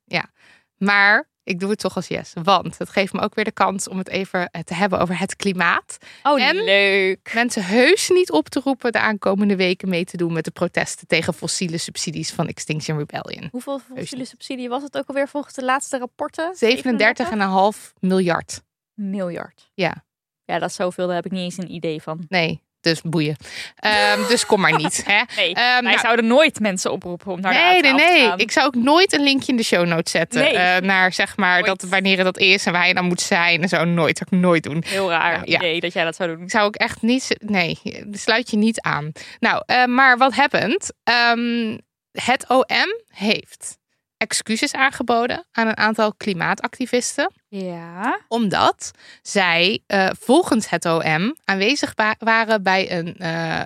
[0.77, 3.87] Maar ik doe het toch als yes, want het geeft me ook weer de kans
[3.87, 5.97] om het even te hebben over het klimaat.
[6.23, 6.63] Oh, En?
[6.63, 7.31] leuk.
[7.33, 11.07] Mensen heus niet op te roepen de aankomende weken mee te doen met de protesten
[11.07, 13.47] tegen fossiele subsidies van Extinction Rebellion.
[13.51, 16.55] Hoeveel fossiele subsidie was het ook alweer volgens de laatste rapporten?
[16.55, 18.61] 37,5 miljard.
[18.93, 19.69] miljard.
[19.73, 20.05] Ja.
[20.45, 22.25] Ja, dat is zoveel, daar heb ik niet eens een idee van.
[22.27, 23.35] Nee, dus boeien.
[23.75, 25.03] Ehm, dus kom maar niet.
[25.05, 25.21] Hè?
[25.35, 28.11] Nee, Ehm, wij nou, zouden nooit mensen oproepen om naar nee, de nee, A12 te
[28.13, 28.27] nee.
[28.27, 28.39] gaan.
[28.39, 30.41] Ik zou ook nooit een linkje in de show notes zetten.
[30.41, 30.53] Nee.
[30.57, 31.65] eh, naar zeg maar Nooit.
[31.79, 33.83] dat wanneer dat is en waar je dan moet zijn en zo.
[33.85, 34.83] Nooit, zou ik nooit doen.
[34.87, 35.57] Heel raar Nou, ja.
[35.57, 36.43] idee dat jij dat zou doen.
[36.43, 37.35] Ik zou ook echt niet.
[37.39, 37.79] Nee,
[38.11, 39.11] sluit je niet aan.
[39.39, 40.91] Nou, eh, maar wat happens?
[41.03, 41.77] Ehm,
[42.11, 43.77] het OM heeft
[44.19, 47.31] excuses aangeboden aan een aantal klimaatactivisten.
[47.47, 48.19] Ja.
[48.27, 48.91] Omdat
[49.21, 53.61] zij eh, volgens het OM aanwezig wa- waren bij een eh,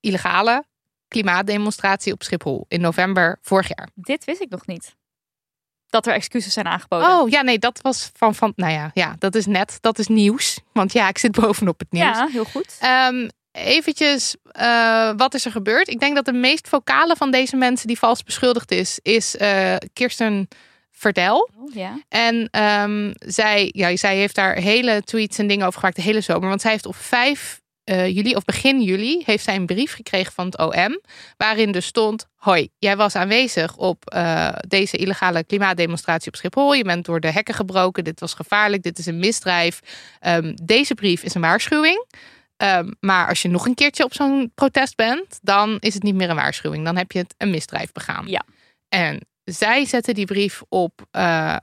[0.00, 0.64] illegale
[1.08, 3.88] klimaatdemonstratie op Schiphol in november vorig jaar.
[3.94, 4.94] Dit wist ik nog niet.
[5.88, 7.08] Dat er excuses zijn aangeboden.
[7.08, 10.06] Oh ja, nee, dat was van, van nou ja, ja, dat is net, dat is
[10.06, 10.58] nieuws.
[10.72, 12.04] Want ja, ik zit bovenop het nieuws.
[12.16, 12.76] ja, heel goed.
[12.80, 15.88] Ehm eventjes, eh, wat is er gebeurd?
[15.88, 19.74] Ik denk dat de meest vocale van deze mensen die vals beschuldigd is, is eh,
[19.92, 20.48] Kirsten
[20.90, 21.50] Verdel.
[21.56, 22.00] Oh, ja.
[22.08, 26.20] En ehm, zij, ja, zij heeft daar hele tweets en dingen over gemaakt de hele
[26.20, 26.48] zomer.
[26.48, 30.32] Want zij heeft op 5 eh, juli, of begin juli, heeft zij een brief gekregen
[30.32, 31.00] van het OM.
[31.36, 34.16] Waarin dus stond, hoi, jij was aanwezig op
[34.68, 36.74] deze illegale klimaatdemonstratie op Schiphol.
[36.74, 39.80] Je bent door de hekken gebroken, dit was gevaarlijk, dit is een misdrijf.
[40.20, 42.06] Ehm, deze brief is een waarschuwing.
[42.56, 46.14] Ehm, maar als je nog een keertje op zo'n protest bent, dan is het niet
[46.14, 46.84] meer een waarschuwing.
[46.84, 48.26] Dan heb je het een misdrijf begaan.
[48.26, 48.44] Ja.
[48.88, 51.56] En zij zette die brief op, eh,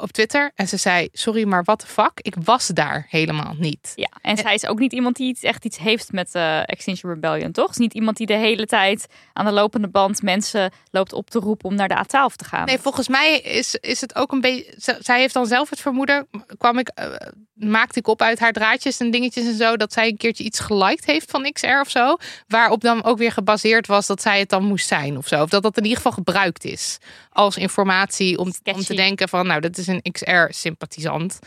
[0.00, 2.12] op Twitter en ze zei: Sorry, maar wat de fuck?
[2.14, 3.92] Ik was daar helemaal niet.
[3.94, 7.12] Ja, en zij is ook niet iemand die iets, echt iets heeft met eh Extinction
[7.12, 7.70] Rebellion, toch?
[7.70, 11.38] Is niet iemand die de hele tijd aan de lopende band mensen loopt op te
[11.38, 12.66] roepen om naar de A12 te gaan.
[12.66, 14.74] Nee, volgens mij is, is het ook een beetje.
[15.00, 16.28] Zij heeft dan zelf het vermoeden.
[16.58, 17.06] Kwam ik, eh,
[17.54, 19.76] maakte ik op uit haar draadjes en dingetjes en zo.
[19.76, 22.16] Dat zij een keertje iets geliked heeft van XR of zo.
[22.46, 25.42] Waarop dan ook weer gebaseerd was dat zij het dan moest zijn of zo.
[25.42, 26.98] Of dat dat in ieder geval gebruikt is
[27.30, 31.38] als informatie om, om te denken van, nou, dat is een XR-sympathisant.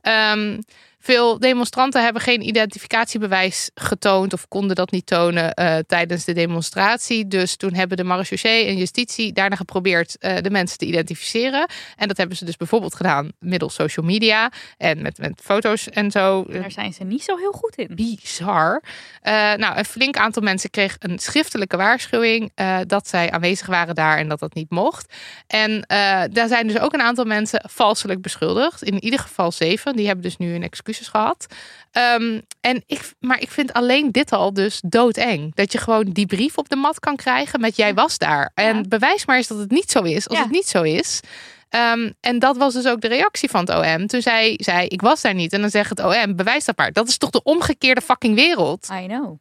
[0.00, 0.60] Ehm,
[1.02, 7.28] veel demonstranten hebben geen identificatiebewijs getoond of konden dat niet tonen eh, tijdens de demonstratie.
[7.28, 11.66] Dus toen hebben de marechaussee en justitie daarna geprobeerd eh, de mensen te identificeren.
[11.96, 16.10] En dat hebben ze dus bijvoorbeeld gedaan middels social media en met, met foto's en
[16.10, 16.44] zo.
[16.48, 17.88] Daar zijn ze niet zo heel goed in.
[17.94, 18.82] Bizar.
[19.22, 22.50] Eh, nou, een flink aantal mensen kreeg een schriftelijke waarschuwing
[22.86, 25.14] dat zij aanwezig waren daar en dat dat niet mocht.
[25.46, 25.84] En
[26.32, 28.82] daar zijn dus ook een aantal mensen valselijk beschuldigd.
[28.82, 29.96] In ieder geval zeven.
[29.96, 30.62] Die hebben dus nu hun
[30.92, 31.46] excuses gehad.
[31.90, 35.54] Ehm, en ik, maar ik vind alleen dit al dus doodeng.
[35.54, 38.50] Dat je gewoon die brief op de mat kan krijgen met jij was daar.
[38.54, 40.28] En bewijs maar eens dat het niet zo is.
[40.28, 40.42] Als Ja.
[40.44, 41.20] het niet zo is.
[41.68, 44.06] Ehm, en dat was dus ook de reactie van het OM.
[44.06, 45.52] Toen zij zei, ik was daar niet.
[45.52, 46.92] En dan zegt het OM, bewijs dat maar.
[46.92, 48.88] Dat is toch de omgekeerde fucking wereld?
[48.92, 49.38] I know.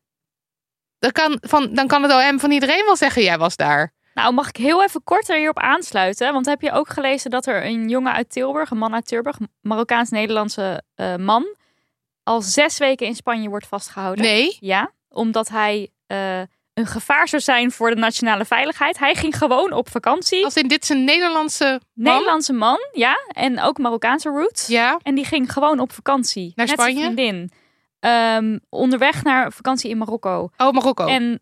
[1.00, 3.94] Dan kan, van, dan kan het OM van iedereen wel zeggen, jij was daar.
[4.14, 6.34] Nou, mag ik heel even kort er hierop aansluiten?
[6.34, 9.38] Want heb je ook gelezen dat er een jongen uit Tilburg, een man uit Tilburg,
[9.62, 11.56] Marokkaans-Nederlandse eh, man,
[12.24, 14.26] al zes weken in Spanje wordt vastgehouden?
[14.26, 14.58] Nee.
[14.60, 16.40] Ja, omdat hij eh,
[16.74, 19.00] een gevaar zou zijn voor de nationale veiligheid.
[19.00, 20.44] Hij ging gewoon op vakantie.
[20.44, 22.14] Als in dit is een Nederlandse man.
[22.14, 24.68] Nederlandse man, ja, en ook Marokkaanse roots.
[24.68, 25.00] Ja.
[25.04, 26.54] En die ging gewoon op vakantie.
[26.56, 27.14] Naar met zijn Spanje?
[27.14, 27.52] vriendin.
[28.00, 30.50] Ehm, onderweg naar vakantie in Marokko.
[30.58, 31.06] Oh, Marokko.
[31.06, 31.42] En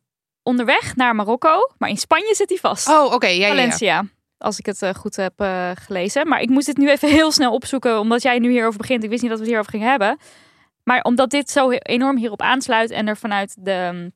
[0.49, 2.87] onderweg naar Marokko, maar in Spanje zit hij vast.
[2.87, 3.27] Oh, oké.
[3.27, 3.49] Ja, ja, ja.
[3.55, 4.03] Valencia.
[4.37, 6.27] als ik het eh, goed heb eh, gelezen.
[6.27, 9.03] Maar ik moest dit nu even heel snel opzoeken, omdat jij nu hierover begint.
[9.03, 10.17] Ik wist niet dat we het hierover gingen hebben.
[10.83, 14.11] Maar omdat dit zo enorm hierop aansluit en er vanuit de mm,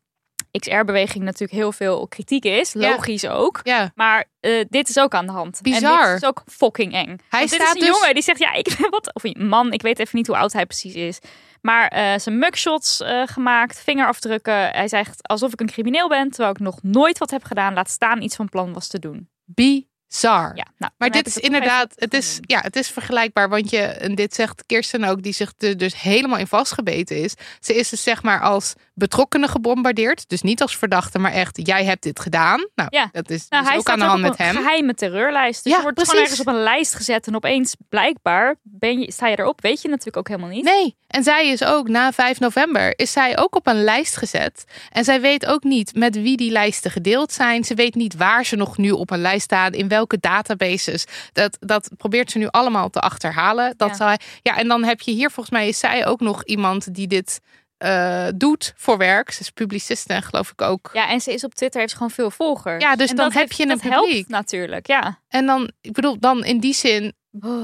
[0.60, 2.90] XR-beweging natuurlijk heel veel kritiek is, Ja.
[2.90, 3.60] logisch ook.
[3.64, 3.92] Ja.
[3.96, 5.60] Maar eh, dit is ook aan de hand.
[5.62, 6.14] En Bizar.
[6.14, 7.08] dit is ook fucking eng.
[7.08, 9.14] Hij Want dit staat is een dus- jongen die zegt, ja, ik ben wat...
[9.14, 11.20] Of een man, ik weet even niet hoe oud hij precies is.
[11.66, 14.70] Maar eh, zijn mugshots eh, gemaakt, vingerafdrukken.
[14.70, 17.74] Hij zegt alsof ik een crimineel ben, terwijl ik nog nooit wat heb gedaan.
[17.74, 19.30] Laat staan iets van plan was te doen.
[19.44, 20.52] Bizar.
[20.56, 23.50] Ja, nou, Maar dit is inderdaad, het is, ja, het is vergelijkbaar.
[23.50, 27.34] Want je, en dit zegt Kirsten ook, die zich er dus helemaal in vastgebeten is.
[27.60, 30.30] Ze is dus zeg maar als betrokkenen gebombardeerd.
[30.30, 32.68] Dus niet als verdachte, maar echt, jij hebt dit gedaan.
[32.76, 33.10] Nou, Ja.
[33.12, 34.56] dat is Nou, dus hij ook aan staat de hand op met een hem.
[34.56, 35.64] geheime terreurlijst.
[35.64, 36.14] Dus Ja, je wordt precies.
[36.14, 37.28] gewoon ergens op een lijst gezet.
[37.28, 39.62] En opeens, blijkbaar, ben je, sta je erop.
[39.62, 40.64] Weet je natuurlijk ook helemaal niet.
[40.64, 44.64] Nee, en zij is ook na 5 november is zij ook op een lijst gezet.
[44.92, 47.64] En zij weet ook niet met wie die lijsten gedeeld zijn.
[47.64, 51.06] Ze weet niet waar ze nog nu op een lijst staan, in welke databases.
[51.34, 53.74] Dat, dat probeert ze nu allemaal te achterhalen.
[53.78, 53.96] Dat Ja.
[53.96, 57.08] Zij, ja, en dan heb je hier volgens mij is zij ook nog iemand die
[57.08, 57.40] dit
[57.84, 59.32] eh, doet voor werk.
[59.32, 60.90] Ze is publiciste en geloof ik ook.
[60.94, 62.84] Ja, en ze is op Twitter, heeft gewoon veel volgers.
[62.84, 64.28] Ja, dus En dan heb heeft- je een helpt publiek.
[64.28, 65.20] natuurlijk, ja.
[65.28, 67.14] En dan, ik bedoel, dan in die zin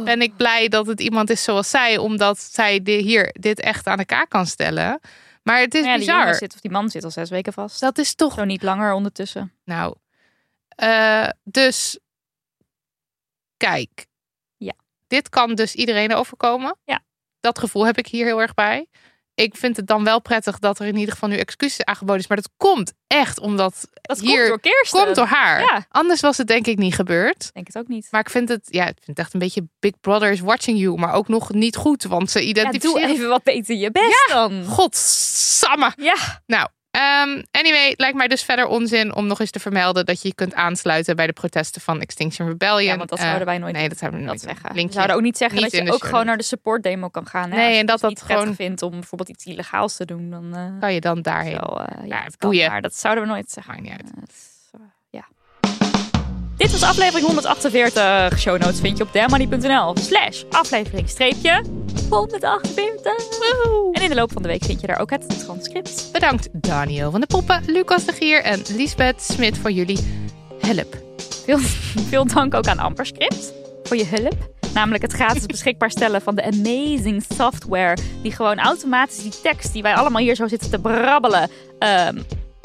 [0.04, 3.88] ben ik blij dat het iemand is zoals zij, omdat zij de, hier dit echt
[3.88, 5.00] aan elkaar kan stellen.
[5.44, 6.20] Maar het is ja, die bizar.
[6.20, 7.80] jongen zit, of die man zit al zes weken vast.
[7.80, 9.54] Dat is toch Zo niet langer ondertussen.
[9.66, 9.96] Nou,
[10.70, 12.00] eh, dus
[13.58, 14.08] kijk.
[14.58, 14.74] Ja.
[15.08, 16.76] Dit kan dus iedereen overkomen.
[16.84, 17.00] Ja.
[17.40, 18.88] Dat gevoel heb ik hier heel erg bij.
[19.40, 22.28] Ik vind het dan wel prettig dat er in ieder geval nu excuses aangeboden is.
[22.28, 25.04] Maar dat komt echt omdat Dat hier komt door Kirsten.
[25.04, 25.60] komt door haar.
[25.60, 25.86] Ja.
[25.90, 27.44] Anders was het denk ik niet gebeurd.
[27.44, 28.08] Ik denk het ook niet.
[28.12, 30.80] Maar ik vind het, ja, ik vind het echt een beetje Big Brother is watching
[30.80, 30.98] you.
[31.00, 32.04] Maar ook nog niet goed.
[32.04, 33.08] Want ze Ja, identificeren...
[33.08, 34.64] doe even wat beter je best dan.
[34.66, 35.94] Godsamme.
[35.98, 36.42] Ja.
[36.46, 40.28] Nou, ehm, anyway, lijkt mij dus verder onzin om nog eens te vermelden dat je
[40.28, 42.84] je kunt aansluiten bij de protesten van Extinction Rebellion.
[42.92, 44.62] Ja, want dat Eh, zouden wij nooit Nee, dat zouden we nooit zeggen.
[44.62, 44.72] doen.
[44.72, 44.94] We Linkje.
[44.94, 47.52] zouden ook niet zeggen niet dat je ook gewoon naar de support demo kan gaan.
[47.52, 47.58] Hè?
[47.58, 50.80] Nee, en dat het dat gewoon- vindt om bijvoorbeeld iets illegaals te doen, dan eh
[50.80, 51.60] Kan je dan daarheen?
[51.60, 52.70] wel, eh, ja, Ja, boeien.
[52.70, 53.74] maar dat zouden we nooit zeggen.
[53.74, 54.49] Maakt niet uit.
[56.60, 58.40] Dit was aflevering 148.
[58.40, 61.64] Show notes vind je op dermoney.nl slash aflevering streepje
[62.10, 63.14] 148.
[63.92, 66.10] En in de loop van de week vind je daar ook het transcript.
[66.12, 70.00] Bedankt Daniel van de Poppen, Lucas de Gier en Lisbeth Smit voor jullie
[70.60, 70.98] hulp.
[71.46, 71.58] Veel,
[72.10, 73.54] veel dank ook aan Amperscript
[73.84, 74.50] voor je hulp.
[74.74, 77.98] Namelijk het gratis beschikbaar stellen van de amazing software.
[78.22, 81.50] Die gewoon automatisch die tekst die wij allemaal hier zo zitten te brabbelen.
[81.80, 82.18] ehm,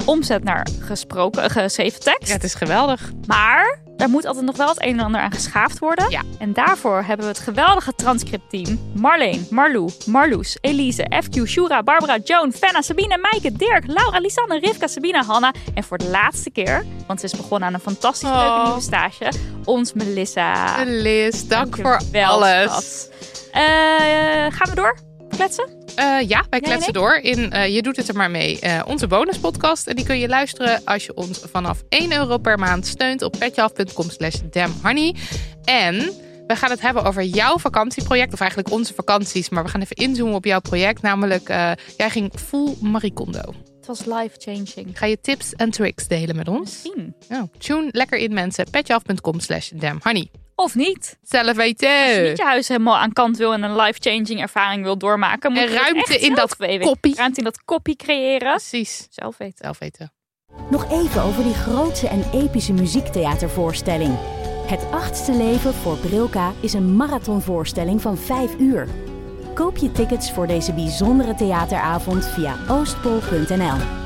[0.05, 2.27] omzet naar gesproken, geschreven tekst.
[2.27, 3.11] Ja, het is geweldig.
[3.27, 6.09] Maar daar moet altijd nog wel het een en ander aan geschaafd worden.
[6.09, 6.21] Ja.
[6.39, 8.79] En daarvoor hebben we het geweldige transcriptteam.
[8.93, 14.87] Marleen, Marlou, Marloes, Elise, FQ, Shura, Barbara, Joan, Fenna, Sabine, Maaike, Dirk, Laura, Lisanne, Rivka,
[14.87, 15.53] Sabina, Hanna.
[15.73, 18.63] En voor de laatste keer, want ze is begonnen aan een fantastisch leuke Oh.
[18.65, 19.31] nieuwe stage.
[19.65, 20.83] Ons Melissa.
[20.83, 23.07] Liz, dank voor alles.
[23.51, 23.61] Eh,
[24.49, 24.97] gaan we door?
[25.29, 25.84] Kletsen?
[25.95, 28.59] Eh, ja, wij kletsen door in eh, Je doet het er maar mee.
[28.59, 29.87] eh, onze bonuspodcast.
[29.87, 33.35] En die kun je luisteren als je ons vanaf 1 euro per maand steunt op
[33.39, 35.15] petjeaf.com slash damhoney.
[35.63, 35.95] En
[36.47, 38.33] we gaan het hebben over jouw vakantieproject.
[38.33, 39.49] Of eigenlijk onze vakanties.
[39.49, 41.01] Maar we gaan even inzoomen op jouw project.
[41.01, 41.47] Namelijk,
[41.97, 43.53] jij ging full Maricondo.
[43.77, 44.97] Het was life-changing.
[44.99, 46.69] Ga je tips en tricks delen met ons?
[46.83, 47.15] Misschien.
[47.29, 48.65] Nou, tune lekker in mensen.
[48.71, 50.29] petjeaf.com slash damhoney.
[50.55, 51.17] Of niet.
[51.21, 52.23] Zelf Als je weten.
[52.27, 55.69] niet je huis helemaal aan kant wil en een life-changing ervaring wil doormaken, moet En
[55.69, 56.85] je ruimte echt in dat weten.
[56.87, 57.15] koppie.
[57.15, 58.49] Ruimte in dat koppie creëren.
[58.51, 59.07] Precies.
[59.09, 59.57] Zelf weten.
[59.57, 60.11] Zelf weten.
[60.69, 64.17] Nog even over die grootse en epische muziektheatervoorstelling.
[64.67, 68.87] Het achtste leven voor Brilka is een marathonvoorstelling van 5 uur.
[69.53, 74.04] Koop je tickets voor deze bijzondere theateravond via oostpol.nl.